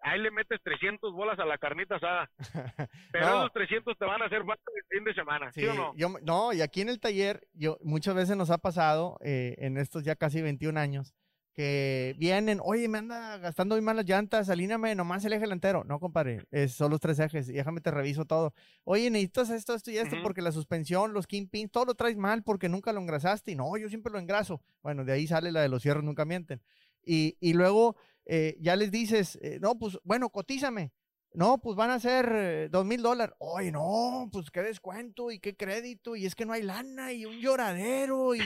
ahí 0.00 0.20
le 0.20 0.30
metes 0.30 0.60
300 0.62 1.12
bolas 1.12 1.38
a 1.38 1.44
la 1.44 1.58
carnita 1.58 1.96
asada. 1.96 2.30
Pero 3.12 3.26
esos 3.26 3.52
300 3.52 3.98
te 3.98 4.04
van 4.04 4.22
a 4.22 4.26
hacer 4.26 4.44
falta 4.44 4.62
el 4.74 4.96
fin 4.96 5.04
de 5.04 5.14
semana, 5.14 5.52
¿sí, 5.52 5.66
o 5.66 5.74
no? 5.74 5.94
no, 6.22 6.52
y 6.52 6.60
aquí 6.60 6.80
en 6.80 6.88
el 6.88 7.00
taller, 7.00 7.46
yo 7.52 7.78
muchas 7.82 8.14
veces 8.14 8.36
nos 8.36 8.50
ha 8.50 8.58
pasado 8.58 9.18
eh, 9.22 9.56
en 9.58 9.76
estos 9.76 10.04
ya 10.04 10.16
casi 10.16 10.42
21 10.42 10.78
años, 10.78 11.14
que 11.58 12.14
vienen, 12.16 12.60
oye, 12.62 12.86
me 12.86 12.98
anda 12.98 13.36
gastando 13.38 13.74
muy 13.74 13.82
mal 13.82 13.96
las 13.96 14.06
llantas, 14.06 14.48
alíname 14.48 14.94
nomás 14.94 15.24
el 15.24 15.32
eje 15.32 15.40
delantero. 15.40 15.82
No, 15.82 15.98
compadre, 15.98 16.46
es, 16.52 16.74
son 16.74 16.92
los 16.92 17.00
tres 17.00 17.18
ejes, 17.18 17.48
déjame 17.48 17.80
te 17.80 17.90
reviso 17.90 18.24
todo. 18.26 18.54
Oye, 18.84 19.10
necesitas 19.10 19.50
esto, 19.50 19.74
esto 19.74 19.90
y 19.90 19.98
esto, 19.98 20.14
porque 20.22 20.40
la 20.40 20.52
suspensión, 20.52 21.12
los 21.12 21.26
kingpins, 21.26 21.72
todo 21.72 21.86
lo 21.86 21.94
traes 21.96 22.16
mal 22.16 22.44
porque 22.44 22.68
nunca 22.68 22.92
lo 22.92 23.00
engrasaste. 23.00 23.50
Y 23.50 23.56
no, 23.56 23.76
yo 23.76 23.88
siempre 23.88 24.12
lo 24.12 24.20
engraso. 24.20 24.62
Bueno, 24.84 25.04
de 25.04 25.10
ahí 25.10 25.26
sale 25.26 25.50
la 25.50 25.60
de 25.60 25.68
los 25.68 25.82
cierros, 25.82 26.04
nunca 26.04 26.24
mienten. 26.24 26.62
Y, 27.04 27.36
y 27.40 27.54
luego 27.54 27.96
eh, 28.24 28.56
ya 28.60 28.76
les 28.76 28.92
dices, 28.92 29.36
eh, 29.42 29.58
no, 29.60 29.76
pues 29.76 29.98
bueno, 30.04 30.30
cotízame. 30.30 30.92
No, 31.32 31.58
pues 31.58 31.76
van 31.76 31.90
a 31.90 32.00
ser 32.00 32.30
eh, 32.32 32.68
dos 32.70 32.84
mil 32.84 33.02
dólares. 33.02 33.34
Oye, 33.38 33.70
no, 33.70 34.28
pues 34.32 34.50
qué 34.50 34.62
descuento 34.62 35.30
y 35.30 35.38
qué 35.38 35.56
crédito, 35.56 36.16
y 36.16 36.26
es 36.26 36.34
que 36.34 36.46
no 36.46 36.52
hay 36.52 36.62
lana 36.62 37.12
y 37.12 37.26
un 37.26 37.38
lloradero. 37.38 38.34
Y, 38.34 38.40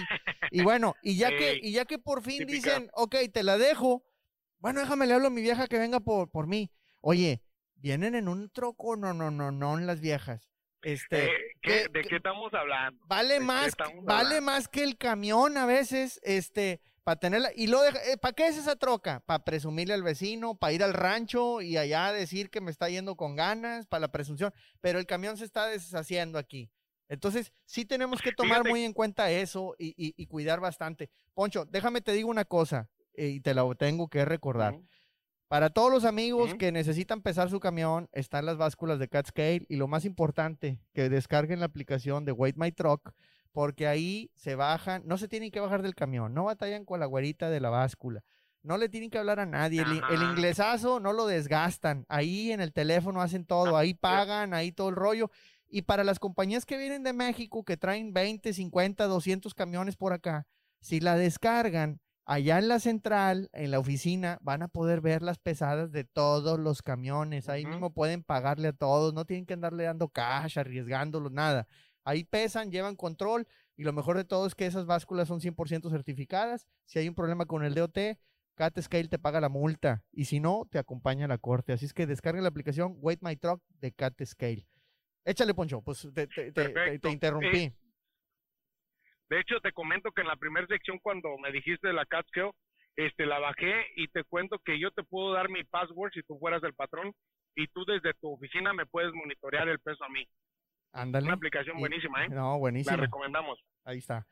y 0.50 0.62
bueno, 0.62 0.94
y 1.02 1.16
ya, 1.16 1.30
que, 1.30 1.58
y 1.62 1.72
ya 1.72 1.84
que 1.84 1.98
por 1.98 2.22
fin 2.22 2.46
dicen, 2.46 2.90
ok, 2.94 3.16
te 3.32 3.42
la 3.42 3.56
dejo, 3.56 4.04
bueno, 4.58 4.80
déjame 4.80 5.06
le 5.06 5.14
hablo 5.14 5.28
a 5.28 5.30
mi 5.30 5.42
vieja 5.42 5.66
que 5.68 5.78
venga 5.78 6.00
por, 6.00 6.30
por 6.30 6.46
mí. 6.46 6.70
Oye, 7.00 7.42
vienen 7.76 8.14
en 8.14 8.28
un 8.28 8.50
troco, 8.50 8.96
no, 8.96 9.12
no, 9.14 9.30
no, 9.30 9.52
no, 9.52 9.76
las 9.78 10.00
viejas. 10.00 10.50
Este, 10.82 11.26
eh, 11.62 11.86
¿De 11.92 12.02
qué 12.02 12.16
estamos 12.16 12.52
hablando? 12.54 12.98
Vale 13.06 13.38
más, 13.38 13.74
vale 14.02 14.40
más 14.40 14.66
que 14.66 14.82
el 14.82 14.98
camión 14.98 15.56
a 15.56 15.66
veces, 15.66 16.20
este, 16.24 16.80
para 17.04 17.18
tenerla. 17.18 17.50
¿Y 17.54 17.66
lo 17.66 17.84
eh, 17.84 18.16
para 18.20 18.32
qué 18.32 18.46
es 18.46 18.56
esa 18.56 18.76
troca? 18.76 19.20
Para 19.26 19.44
presumirle 19.44 19.94
al 19.94 20.02
vecino, 20.02 20.54
para 20.54 20.72
ir 20.72 20.82
al 20.82 20.94
rancho 20.94 21.60
y 21.60 21.76
allá 21.76 22.12
decir 22.12 22.50
que 22.50 22.60
me 22.60 22.70
está 22.70 22.88
yendo 22.88 23.16
con 23.16 23.36
ganas, 23.36 23.86
para 23.86 24.02
la 24.02 24.12
presunción. 24.12 24.52
Pero 24.80 24.98
el 24.98 25.06
camión 25.06 25.36
se 25.36 25.44
está 25.44 25.66
deshaciendo 25.66 26.38
aquí. 26.38 26.70
Entonces, 27.08 27.52
sí 27.66 27.84
tenemos 27.84 28.22
que 28.22 28.32
tomar 28.32 28.66
muy 28.66 28.84
en 28.84 28.92
cuenta 28.94 29.30
eso 29.30 29.74
y, 29.78 30.26
cuidar 30.26 30.60
bastante. 30.60 31.10
Poncho, 31.34 31.66
déjame 31.66 32.00
te 32.00 32.12
digo 32.12 32.30
una 32.30 32.46
cosa 32.46 32.88
eh, 33.12 33.28
y 33.28 33.40
te 33.40 33.52
la 33.52 33.62
tengo 33.74 34.08
que 34.08 34.24
recordar. 34.24 34.80
Para 35.48 35.68
todos 35.68 35.92
los 35.92 36.06
amigos 36.06 36.54
que 36.54 36.72
necesitan 36.72 37.20
pesar 37.20 37.50
su 37.50 37.60
camión, 37.60 38.08
están 38.12 38.46
las 38.46 38.56
básculas 38.56 38.98
de 38.98 39.08
Catscale 39.08 39.66
y 39.68 39.76
lo 39.76 39.86
más 39.86 40.06
importante, 40.06 40.80
que 40.94 41.10
descarguen 41.10 41.60
la 41.60 41.66
aplicación 41.66 42.24
de 42.24 42.32
Wait 42.32 42.56
My 42.56 42.72
Truck 42.72 43.12
porque 43.52 43.86
ahí 43.86 44.30
se 44.34 44.54
bajan, 44.54 45.02
no 45.04 45.18
se 45.18 45.28
tienen 45.28 45.50
que 45.50 45.60
bajar 45.60 45.82
del 45.82 45.94
camión, 45.94 46.34
no 46.34 46.44
batallan 46.44 46.84
con 46.84 47.00
la 47.00 47.06
güerita 47.06 47.50
de 47.50 47.60
la 47.60 47.70
báscula, 47.70 48.22
no 48.62 48.78
le 48.78 48.88
tienen 48.88 49.10
que 49.10 49.18
hablar 49.18 49.40
a 49.40 49.46
nadie, 49.46 49.82
el, 49.82 50.02
el, 50.10 50.22
inglesazo 50.22 51.00
no 51.00 51.12
lo 51.12 51.26
desgastan, 51.26 52.06
ahí 52.08 52.52
en 52.52 52.60
el 52.60 52.72
teléfono 52.72 53.20
hacen 53.20 53.44
todo, 53.44 53.76
ahí 53.76 53.94
pagan, 53.94 54.54
ahí 54.54 54.72
todo 54.72 54.88
el 54.88 54.96
rollo. 54.96 55.30
Y 55.68 55.82
para 55.82 56.04
las 56.04 56.18
compañías 56.18 56.66
que 56.66 56.76
vienen 56.76 57.02
de 57.02 57.14
México, 57.14 57.64
que 57.64 57.78
traen 57.78 58.12
20, 58.12 58.52
50, 58.52 59.06
200 59.06 59.54
camiones 59.54 59.96
por 59.96 60.12
acá, 60.12 60.46
si 60.80 61.00
la 61.00 61.16
descargan 61.16 62.00
allá 62.24 62.58
en 62.58 62.68
la 62.68 62.78
central, 62.78 63.48
en 63.52 63.70
la 63.70 63.78
oficina, 63.78 64.38
van 64.42 64.62
a 64.62 64.68
poder 64.68 65.00
ver 65.00 65.22
las 65.22 65.38
pesadas 65.38 65.90
de 65.90 66.04
todos 66.04 66.58
los 66.58 66.82
camiones. 66.82 67.48
Ahí 67.48 67.64
mismo 67.64 67.92
pueden 67.92 68.22
pagarle 68.22 68.68
a 68.68 68.72
todos, 68.72 69.14
no 69.14 69.24
tienen 69.24 69.46
que 69.46 69.54
andarle 69.54 69.84
dando 69.84 70.08
cash, 70.08 70.58
arriesgándolo, 70.58 71.30
nada. 71.30 71.66
Ahí 72.04 72.24
pesan, 72.24 72.70
llevan 72.70 72.96
control 72.96 73.46
y 73.76 73.84
lo 73.84 73.92
mejor 73.92 74.16
de 74.16 74.24
todo 74.24 74.46
es 74.46 74.54
que 74.54 74.66
esas 74.66 74.86
básculas 74.86 75.28
son 75.28 75.40
100% 75.40 75.90
certificadas. 75.90 76.66
Si 76.84 76.98
hay 76.98 77.08
un 77.08 77.14
problema 77.14 77.46
con 77.46 77.64
el 77.64 77.74
DOT, 77.74 77.98
Cat 78.54 78.78
Scale 78.80 79.08
te 79.08 79.18
paga 79.18 79.40
la 79.40 79.48
multa 79.48 80.04
y 80.12 80.26
si 80.26 80.40
no, 80.40 80.66
te 80.70 80.78
acompaña 80.78 81.24
a 81.24 81.28
la 81.28 81.38
corte. 81.38 81.72
Así 81.72 81.86
es 81.86 81.94
que 81.94 82.06
descarga 82.06 82.42
la 82.42 82.48
aplicación 82.48 82.96
Wait 82.98 83.20
My 83.22 83.36
Truck 83.36 83.62
de 83.80 83.92
Cat 83.92 84.14
Scale. 84.24 84.66
Échale, 85.24 85.54
Poncho, 85.54 85.82
pues 85.82 86.08
te, 86.14 86.26
te, 86.26 87.10
interrumpí. 87.10 87.64
Eh, 87.64 87.72
de 89.30 89.40
hecho, 89.40 89.60
te 89.60 89.72
comento 89.72 90.10
que 90.10 90.20
en 90.20 90.26
la 90.26 90.36
primera 90.36 90.66
sección, 90.66 90.98
cuando 90.98 91.38
me 91.38 91.52
dijiste 91.52 91.88
de 91.88 91.94
la 91.94 92.04
Cat 92.06 92.26
Scale, 92.28 92.50
este, 92.96 93.24
la 93.24 93.38
bajé 93.38 93.86
y 93.96 94.08
te 94.08 94.24
cuento 94.24 94.58
que 94.58 94.78
yo 94.78 94.90
te 94.90 95.02
puedo 95.02 95.32
dar 95.32 95.48
mi 95.48 95.64
password 95.64 96.12
si 96.12 96.22
tú 96.22 96.38
fueras 96.38 96.62
el 96.62 96.74
patrón 96.74 97.12
y 97.54 97.66
tú 97.68 97.84
desde 97.86 98.12
tu 98.14 98.32
oficina 98.32 98.72
me 98.74 98.86
puedes 98.86 99.12
monitorear 99.14 99.68
el 99.68 99.78
peso 99.78 100.04
a 100.04 100.08
mí. 100.08 100.26
Ándale. 100.92 101.24
Una 101.24 101.34
aplicación 101.34 101.78
buenísima, 101.78 102.24
¿eh? 102.24 102.28
No, 102.28 102.58
buenísima. 102.58 102.96
La 102.96 103.02
recomendamos. 103.04 103.58
Ahí 103.84 103.98
está. 103.98 104.26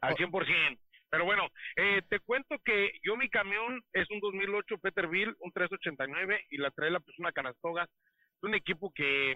Al 0.00 0.14
100%. 0.14 0.78
Pero 1.10 1.24
bueno, 1.24 1.48
eh, 1.76 2.02
te 2.08 2.18
cuento 2.20 2.58
que 2.64 2.90
yo 3.04 3.16
mi 3.16 3.28
camión 3.28 3.80
es 3.92 4.10
un 4.10 4.18
2008 4.20 4.78
Peterbilt, 4.78 5.36
un 5.40 5.52
389 5.52 6.46
y 6.50 6.58
la 6.58 6.70
traila 6.72 7.00
pues 7.00 7.18
una 7.18 7.32
canastoga. 7.32 7.84
Es 7.84 8.42
un 8.42 8.54
equipo 8.54 8.92
que, 8.92 9.34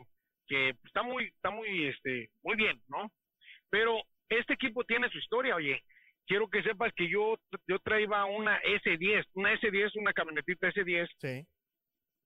que 0.48 0.70
está 0.84 1.02
muy 1.02 1.26
está 1.26 1.50
muy 1.50 1.86
este 1.86 2.30
muy 2.42 2.56
bien, 2.56 2.82
¿no? 2.88 3.12
Pero 3.70 4.02
este 4.28 4.54
equipo 4.54 4.84
tiene 4.84 5.08
su 5.10 5.18
historia, 5.18 5.54
oye. 5.54 5.80
Quiero 6.26 6.50
que 6.50 6.62
sepas 6.62 6.92
que 6.94 7.08
yo 7.08 7.38
yo 7.68 7.78
traía 7.78 8.24
una 8.24 8.60
S10, 8.62 9.24
una 9.34 9.54
S10, 9.54 9.92
una 10.00 10.12
camionetita 10.12 10.68
S10. 10.68 11.08
Sí. 11.18 11.46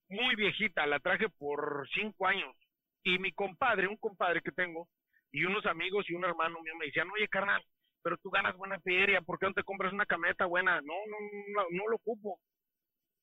Muy 0.08 0.34
viejita, 0.34 0.86
la 0.86 0.98
traje 0.98 1.28
por 1.28 1.86
cinco 1.92 2.26
años 2.26 2.56
y 3.04 3.18
mi 3.18 3.32
compadre, 3.32 3.88
un 3.88 3.96
compadre 3.96 4.40
que 4.40 4.52
tengo, 4.52 4.88
y 5.32 5.44
unos 5.44 5.64
amigos 5.66 6.08
y 6.08 6.14
un 6.14 6.24
hermano 6.24 6.60
mío 6.62 6.74
me 6.76 6.86
decían, 6.86 7.10
oye, 7.10 7.28
carnal, 7.28 7.62
pero 8.02 8.16
tú 8.18 8.30
ganas 8.30 8.56
buena 8.56 8.80
feria, 8.80 9.20
¿por 9.22 9.38
qué 9.38 9.46
no 9.46 9.54
te 9.54 9.64
compras 9.64 9.92
una 9.92 10.06
camioneta 10.06 10.46
buena? 10.46 10.80
No, 10.80 10.94
no, 11.08 11.16
no, 11.54 11.66
no 11.70 11.88
lo 11.88 11.96
ocupo. 11.96 12.38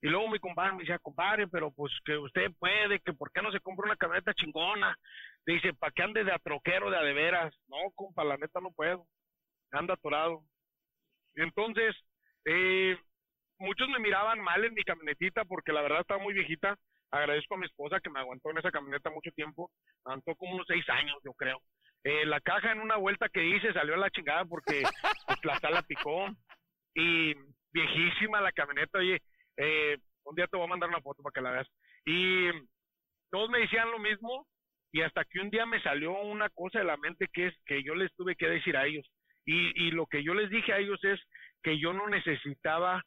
Y 0.01 0.07
luego 0.07 0.29
mi 0.29 0.39
compadre 0.39 0.73
me 0.73 0.79
decía, 0.79 0.97
compadre, 0.99 1.47
pero 1.47 1.71
pues 1.71 1.91
que 2.05 2.17
usted 2.17 2.51
puede, 2.57 3.01
que 3.01 3.13
por 3.13 3.31
qué 3.31 3.41
no 3.41 3.51
se 3.51 3.59
compra 3.59 3.85
una 3.85 3.97
camioneta 3.97 4.33
chingona. 4.33 4.97
Dice, 5.45 5.73
¿para 5.73 5.91
qué 5.91 6.03
ande 6.03 6.23
de 6.23 6.31
atroquero 6.31 6.89
de 6.89 6.97
a 6.97 7.01
de 7.01 7.13
veras? 7.13 7.53
No, 7.67 7.77
compa, 7.95 8.23
la 8.23 8.37
neta 8.37 8.61
no 8.61 8.71
puedo. 8.71 9.05
Anda 9.71 9.95
atorado. 9.95 10.43
Entonces, 11.35 11.95
eh, 12.45 12.97
muchos 13.57 13.89
me 13.89 13.99
miraban 13.99 14.39
mal 14.39 14.63
en 14.63 14.73
mi 14.73 14.83
camionetita 14.83 15.43
porque 15.43 15.73
la 15.73 15.81
verdad 15.81 16.01
estaba 16.01 16.23
muy 16.23 16.33
viejita 16.33 16.77
agradezco 17.11 17.55
a 17.55 17.57
mi 17.57 17.65
esposa 17.65 17.99
que 17.99 18.09
me 18.09 18.19
aguantó 18.19 18.51
en 18.51 18.59
esa 18.59 18.71
camioneta 18.71 19.09
mucho 19.09 19.31
tiempo, 19.31 19.71
aguantó 20.05 20.35
como 20.35 20.55
unos 20.55 20.67
seis 20.67 20.87
años, 20.89 21.17
yo 21.23 21.33
creo. 21.33 21.61
Eh, 22.03 22.25
la 22.25 22.39
caja 22.39 22.71
en 22.71 22.79
una 22.79 22.95
vuelta 22.95 23.27
que 23.29 23.45
hice 23.45 23.73
salió 23.73 23.95
a 23.95 23.97
la 23.97 24.09
chingada 24.09 24.45
porque 24.45 24.83
pues, 25.27 25.39
la 25.43 25.59
sala 25.59 25.81
picó 25.81 26.27
y 26.95 27.33
viejísima 27.71 28.41
la 28.41 28.51
camioneta, 28.51 28.99
oye, 28.99 29.19
eh, 29.57 29.97
un 30.23 30.35
día 30.35 30.47
te 30.47 30.57
voy 30.57 30.65
a 30.65 30.69
mandar 30.69 30.89
una 30.89 31.01
foto 31.01 31.21
para 31.23 31.33
que 31.33 31.41
la 31.41 31.51
veas. 31.51 31.67
Y 32.05 32.49
todos 33.31 33.49
me 33.49 33.59
decían 33.59 33.91
lo 33.91 33.99
mismo 33.99 34.47
y 34.91 35.01
hasta 35.01 35.25
que 35.25 35.39
un 35.39 35.49
día 35.49 35.65
me 35.65 35.81
salió 35.81 36.19
una 36.21 36.49
cosa 36.49 36.79
de 36.79 36.85
la 36.85 36.97
mente 36.97 37.27
que 37.31 37.47
es 37.47 37.55
que 37.65 37.83
yo 37.83 37.95
les 37.95 38.13
tuve 38.15 38.35
que 38.35 38.47
decir 38.47 38.77
a 38.77 38.85
ellos. 38.85 39.07
Y, 39.45 39.87
y 39.87 39.91
lo 39.91 40.05
que 40.05 40.23
yo 40.23 40.33
les 40.33 40.49
dije 40.49 40.73
a 40.73 40.77
ellos 40.77 41.03
es 41.03 41.19
que 41.63 41.79
yo 41.79 41.93
no 41.93 42.07
necesitaba, 42.07 43.03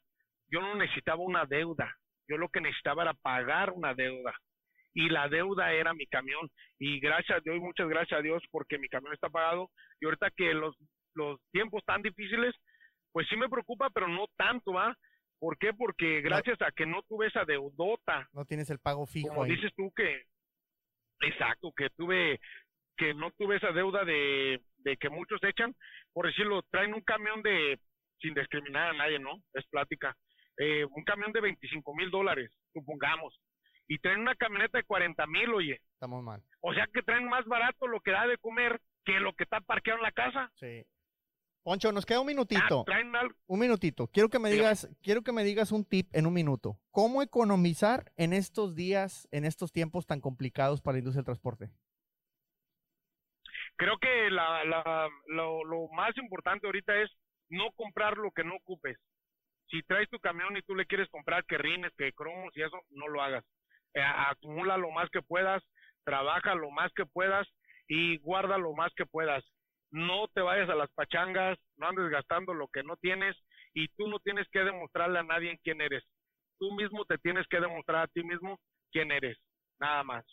yo 0.49 0.61
no 0.61 0.75
necesitaba 0.75 1.21
una 1.21 1.45
deuda 1.45 1.95
yo 2.27 2.37
lo 2.37 2.49
que 2.49 2.61
necesitaba 2.61 3.03
era 3.03 3.13
pagar 3.13 3.71
una 3.71 3.93
deuda 3.93 4.33
y 4.93 5.09
la 5.09 5.27
deuda 5.27 5.73
era 5.73 5.93
mi 5.93 6.05
camión. 6.07 6.49
Y 6.79 6.99
gracias 6.99 7.37
a 7.37 7.41
Dios, 7.41 7.59
muchas 7.59 7.87
gracias 7.87 8.19
a 8.19 8.21
Dios 8.21 8.43
porque 8.51 8.77
mi 8.77 8.87
camión 8.87 9.13
está 9.13 9.29
pagado. 9.29 9.69
Y 9.99 10.05
ahorita 10.05 10.29
que 10.35 10.53
los, 10.53 10.75
los 11.15 11.39
tiempos 11.51 11.83
tan 11.85 12.01
difíciles, 12.01 12.55
pues 13.11 13.27
sí 13.29 13.35
me 13.35 13.49
preocupa, 13.49 13.89
pero 13.89 14.07
no 14.07 14.27
tanto, 14.37 14.73
¿va? 14.73 14.95
¿Por 15.39 15.57
qué? 15.57 15.73
Porque 15.73 16.21
gracias 16.21 16.61
a 16.61 16.71
que 16.71 16.85
no 16.85 17.01
tuve 17.03 17.27
esa 17.27 17.43
deudota. 17.43 18.29
No 18.31 18.45
tienes 18.45 18.69
el 18.69 18.79
pago 18.79 19.05
fijo. 19.05 19.29
Como 19.29 19.45
dices 19.45 19.71
tú 19.75 19.91
que, 19.95 20.23
exacto, 21.21 21.71
que 21.75 21.89
tuve, 21.97 22.39
que 22.95 23.13
no 23.13 23.31
tuve 23.31 23.57
esa 23.57 23.71
deuda 23.71 24.05
de, 24.05 24.61
de 24.77 24.97
que 24.97 25.09
muchos 25.09 25.43
echan, 25.43 25.75
por 26.13 26.27
decirlo, 26.27 26.61
traen 26.71 26.93
un 26.93 27.01
camión 27.01 27.41
de, 27.41 27.79
sin 28.21 28.33
discriminar 28.33 28.91
a 28.91 28.93
nadie, 28.93 29.19
¿no? 29.19 29.41
Es 29.53 29.65
plática 29.67 30.15
eh, 30.57 30.85
un 30.85 31.03
camión 31.03 31.31
de 31.31 31.41
25 31.41 31.95
mil 31.95 32.11
dólares, 32.11 32.51
supongamos, 32.73 33.39
y 33.87 33.99
traen 33.99 34.21
una 34.21 34.35
camioneta 34.35 34.77
de 34.77 34.83
40 34.83 35.25
mil, 35.27 35.53
oye. 35.53 35.81
Estamos 35.93 36.23
mal. 36.23 36.43
O 36.61 36.73
sea 36.73 36.87
que 36.93 37.01
traen 37.01 37.27
más 37.27 37.45
barato 37.45 37.87
lo 37.87 37.99
que 38.01 38.11
da 38.11 38.27
de 38.27 38.37
comer 38.37 38.81
que 39.05 39.19
lo 39.19 39.33
que 39.33 39.43
está 39.43 39.59
parqueado 39.61 39.99
en 39.99 40.03
la 40.03 40.11
casa. 40.11 40.51
Sí. 40.55 40.85
Poncho, 41.63 41.91
nos 41.93 42.05
queda 42.05 42.19
un 42.19 42.27
minutito. 42.27 42.83
Ah, 42.89 43.27
un 43.47 43.59
minutito. 43.59 44.07
Quiero 44.07 44.27
que 44.27 44.39
me 44.39 44.49
digas, 44.49 44.89
quiero 45.01 45.21
que 45.21 45.31
me 45.31 45.45
digas 45.45 45.71
un 45.71 45.85
tip 45.85 46.09
en 46.13 46.25
un 46.25 46.33
minuto. 46.33 46.77
¿Cómo 46.91 47.21
economizar 47.21 48.11
en 48.17 48.33
estos 48.33 48.75
días, 48.75 49.29
en 49.31 49.45
estos 49.45 49.71
tiempos 49.71 50.05
tan 50.05 50.19
complicados 50.19 50.81
para 50.81 50.95
la 50.95 50.99
industria 50.99 51.21
del 51.21 51.25
transporte? 51.25 51.69
Creo 53.77 53.97
que 53.97 54.29
la, 54.29 54.65
la, 54.65 55.09
lo, 55.27 55.63
lo 55.63 55.87
más 55.89 56.15
importante 56.17 56.67
ahorita 56.67 57.01
es 57.01 57.09
no 57.47 57.71
comprar 57.71 58.17
lo 58.17 58.31
que 58.31 58.43
no 58.43 58.55
ocupes 58.55 58.97
si 59.73 59.81
traes 59.81 60.07
tu 60.11 60.19
camión 60.19 60.55
y 60.55 60.61
tú 60.61 60.75
le 60.75 60.85
quieres 60.85 61.09
comprar 61.09 61.43
que 61.45 61.57
rines, 61.57 61.91
que 61.97 62.13
cromos 62.13 62.55
y 62.55 62.61
eso, 62.61 62.79
no 62.91 63.07
lo 63.07 63.23
hagas. 63.23 63.43
Eh, 63.95 64.01
acumula 64.01 64.77
lo 64.77 64.91
más 64.91 65.09
que 65.09 65.23
puedas, 65.23 65.63
trabaja 66.03 66.53
lo 66.53 66.69
más 66.69 66.91
que 66.93 67.07
puedas 67.07 67.47
y 67.87 68.19
guarda 68.19 68.59
lo 68.59 68.73
más 68.73 68.93
que 68.95 69.07
puedas. 69.07 69.43
No 69.89 70.27
te 70.27 70.41
vayas 70.41 70.69
a 70.69 70.75
las 70.75 70.91
pachangas, 70.91 71.57
no 71.77 71.87
andes 71.87 72.07
gastando 72.11 72.53
lo 72.53 72.67
que 72.67 72.83
no 72.83 72.97
tienes 72.97 73.35
y 73.73 73.87
tú 73.97 74.07
no 74.07 74.19
tienes 74.19 74.47
que 74.51 74.59
demostrarle 74.59 75.17
a 75.17 75.23
nadie 75.23 75.59
quién 75.63 75.81
eres. 75.81 76.03
Tú 76.59 76.71
mismo 76.75 77.03
te 77.05 77.17
tienes 77.17 77.47
que 77.47 77.59
demostrar 77.59 78.03
a 78.03 78.07
ti 78.07 78.23
mismo 78.23 78.59
quién 78.91 79.11
eres, 79.11 79.39
nada 79.79 80.03
más. 80.03 80.23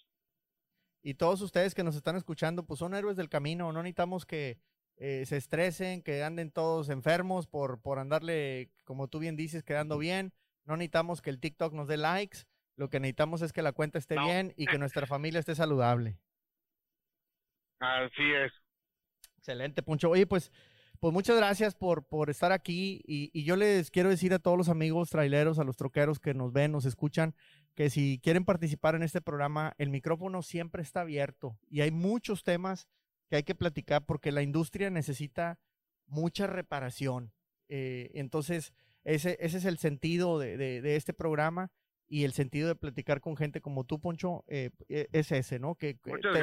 Y 1.02 1.14
todos 1.14 1.40
ustedes 1.40 1.74
que 1.74 1.82
nos 1.82 1.96
están 1.96 2.16
escuchando, 2.16 2.66
pues 2.66 2.78
son 2.78 2.92
héroes 2.92 3.16
del 3.16 3.30
camino, 3.30 3.72
no 3.72 3.82
necesitamos 3.82 4.26
que 4.26 4.58
eh, 5.02 5.24
se 5.24 5.38
estresen, 5.38 6.02
que 6.02 6.22
anden 6.22 6.50
todos 6.50 6.90
enfermos 6.90 7.46
por, 7.46 7.80
por 7.80 7.98
andarle, 7.98 8.70
como 8.84 9.08
tú 9.08 9.18
bien 9.18 9.34
dices, 9.34 9.62
quedando 9.62 9.96
bien. 9.96 10.34
No 10.66 10.76
necesitamos 10.76 11.22
que 11.22 11.30
el 11.30 11.40
TikTok 11.40 11.72
nos 11.72 11.88
dé 11.88 11.96
likes. 11.96 12.40
Lo 12.76 12.90
que 12.90 13.00
necesitamos 13.00 13.40
es 13.40 13.54
que 13.54 13.62
la 13.62 13.72
cuenta 13.72 13.98
esté 13.98 14.18
bien 14.18 14.52
y 14.58 14.66
que 14.66 14.76
nuestra 14.76 15.06
familia 15.06 15.40
esté 15.40 15.54
saludable. 15.54 16.18
Así 17.78 18.30
es. 18.44 18.52
Excelente, 19.38 19.82
Puncho. 19.82 20.10
Oye, 20.10 20.26
pues, 20.26 20.52
pues 21.00 21.14
muchas 21.14 21.38
gracias 21.38 21.74
por, 21.74 22.06
por 22.06 22.28
estar 22.28 22.52
aquí. 22.52 23.00
Y, 23.06 23.30
y, 23.32 23.44
yo 23.44 23.56
les 23.56 23.90
quiero 23.90 24.10
decir 24.10 24.34
a 24.34 24.38
todos 24.38 24.58
los 24.58 24.68
amigos 24.68 25.08
traileros, 25.08 25.58
a 25.58 25.64
los 25.64 25.78
troqueros 25.78 26.20
que 26.20 26.34
nos 26.34 26.52
ven, 26.52 26.72
nos 26.72 26.84
escuchan, 26.84 27.34
que 27.74 27.88
si 27.88 28.20
quieren 28.22 28.44
participar 28.44 28.96
en 28.96 29.02
este 29.02 29.22
programa, 29.22 29.72
el 29.78 29.88
micrófono 29.88 30.42
siempre 30.42 30.82
está 30.82 31.00
abierto 31.00 31.58
y 31.70 31.80
hay 31.80 31.90
muchos 31.90 32.44
temas 32.44 32.86
que 33.30 33.36
hay 33.36 33.42
que 33.44 33.54
platicar 33.54 34.04
porque 34.04 34.32
la 34.32 34.42
industria 34.42 34.90
necesita 34.90 35.60
mucha 36.06 36.48
reparación. 36.48 37.32
Eh, 37.68 38.10
entonces, 38.14 38.74
ese, 39.04 39.38
ese 39.40 39.58
es 39.58 39.64
el 39.64 39.78
sentido 39.78 40.40
de, 40.40 40.96
este 40.96 41.14
programa 41.14 41.70
y 42.08 42.24
el 42.24 42.32
sentido 42.32 42.66
de 42.66 42.74
platicar 42.74 43.20
con 43.20 43.36
gente 43.36 43.60
como 43.60 43.84
tú, 43.84 44.00
Poncho, 44.00 44.44
eh, 44.48 44.70
e, 44.88 45.08
es 45.12 45.30
ese, 45.30 45.60
¿no? 45.60 45.76
Que, 45.76 45.96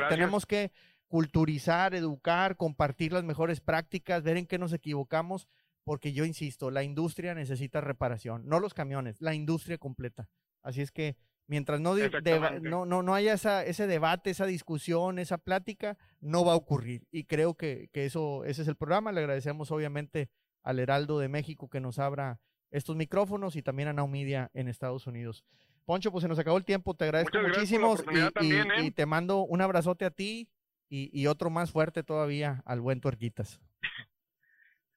tenemos 0.07 0.45
que 0.45 0.71
culturizar, 1.09 1.93
educar, 1.93 2.55
compartir 2.55 3.11
las 3.11 3.25
mejores 3.25 3.59
prácticas, 3.59 4.23
ver 4.23 4.37
en 4.37 4.47
qué 4.47 4.57
nos 4.57 4.71
equivocamos, 4.71 5.49
porque 5.83 6.13
yo 6.13 6.23
insisto, 6.23 6.71
la 6.71 6.83
industria 6.83 7.35
necesita 7.35 7.81
reparación, 7.81 8.47
no 8.47 8.61
los 8.61 8.73
camiones, 8.73 9.21
la 9.21 9.33
industria 9.33 9.77
completa. 9.77 10.29
Así 10.63 10.81
es 10.81 10.91
que 10.91 11.17
mientras 11.47 11.81
no, 11.81 11.95
no, 12.61 12.85
no, 12.85 13.03
no, 13.03 13.15
haya 13.15 13.33
esa, 13.33 13.65
ese 13.65 13.87
debate, 13.87 14.29
esa 14.29 14.45
discusión, 14.45 15.19
esa 15.19 15.37
plática, 15.37 15.97
no 16.21 16.45
va 16.45 16.53
a 16.53 16.57
ocurrir. 16.57 17.07
Y 17.11 17.23
creo 17.23 17.55
que, 17.55 17.89
que 17.91 18.05
eso, 18.05 18.45
ese 18.45 18.61
es 18.61 18.67
el 18.67 18.75
programa. 18.75 19.11
Le 19.11 19.21
agradecemos 19.21 19.71
obviamente 19.71 20.29
al 20.63 20.79
Heraldo 20.79 21.19
de 21.19 21.29
México 21.29 21.69
que 21.69 21.79
nos 21.79 21.99
abra 21.99 22.39
estos 22.71 22.95
micrófonos 22.95 23.55
y 23.55 23.61
también 23.61 23.87
a 23.89 23.93
Naumedia 23.93 24.51
en 24.53 24.67
Estados 24.67 25.07
Unidos. 25.07 25.45
Poncho, 25.85 26.11
pues 26.11 26.21
se 26.21 26.27
nos 26.27 26.37
acabó 26.37 26.57
el 26.57 26.65
tiempo, 26.65 26.93
te 26.95 27.05
agradezco 27.05 27.39
muchísimo 27.39 27.95
y, 28.41 28.53
¿eh? 28.53 28.63
y, 28.83 28.91
te 28.91 29.05
mando 29.05 29.45
un 29.45 29.61
abrazote 29.61 30.03
a 30.03 30.11
ti 30.11 30.49
y, 30.89 31.27
otro 31.27 31.49
más 31.49 31.71
fuerte 31.71 32.03
todavía 32.03 32.61
al 32.65 32.81
buen 32.81 32.99
Tuerquitas. 32.99 33.61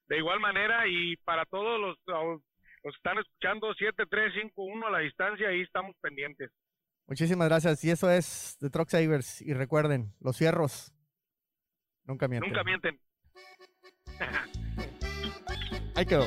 De 0.09 0.19
igual 0.19 0.41
manera 0.41 0.89
y 0.89 1.17
para 1.19 1.47
todos 1.47 1.81
los, 1.81 2.43
los 2.83 2.95
que 2.95 2.99
están 2.99 3.19
escuchando 3.19 3.75
7351 3.75 4.87
a 4.87 4.91
la 4.91 4.99
distancia, 5.01 5.49
ahí 5.49 5.63
estamos 5.63 5.97
pendientes. 6.01 6.51
Muchísimas 7.07 7.49
gracias. 7.49 7.85
Y 7.85 7.91
eso 7.91 8.11
es 8.11 8.57
The 8.61 8.71
Truck 8.71 8.89
Savers. 8.89 9.43
Y 9.43 9.53
recuerden, 9.53 10.15
los 10.21 10.39
fierros 10.39 10.93
nunca 12.05 12.29
mienten. 12.29 12.51
Nunca 12.51 12.65
mienten. 12.65 13.01
Ahí 15.97 16.07
quedó. 16.07 16.27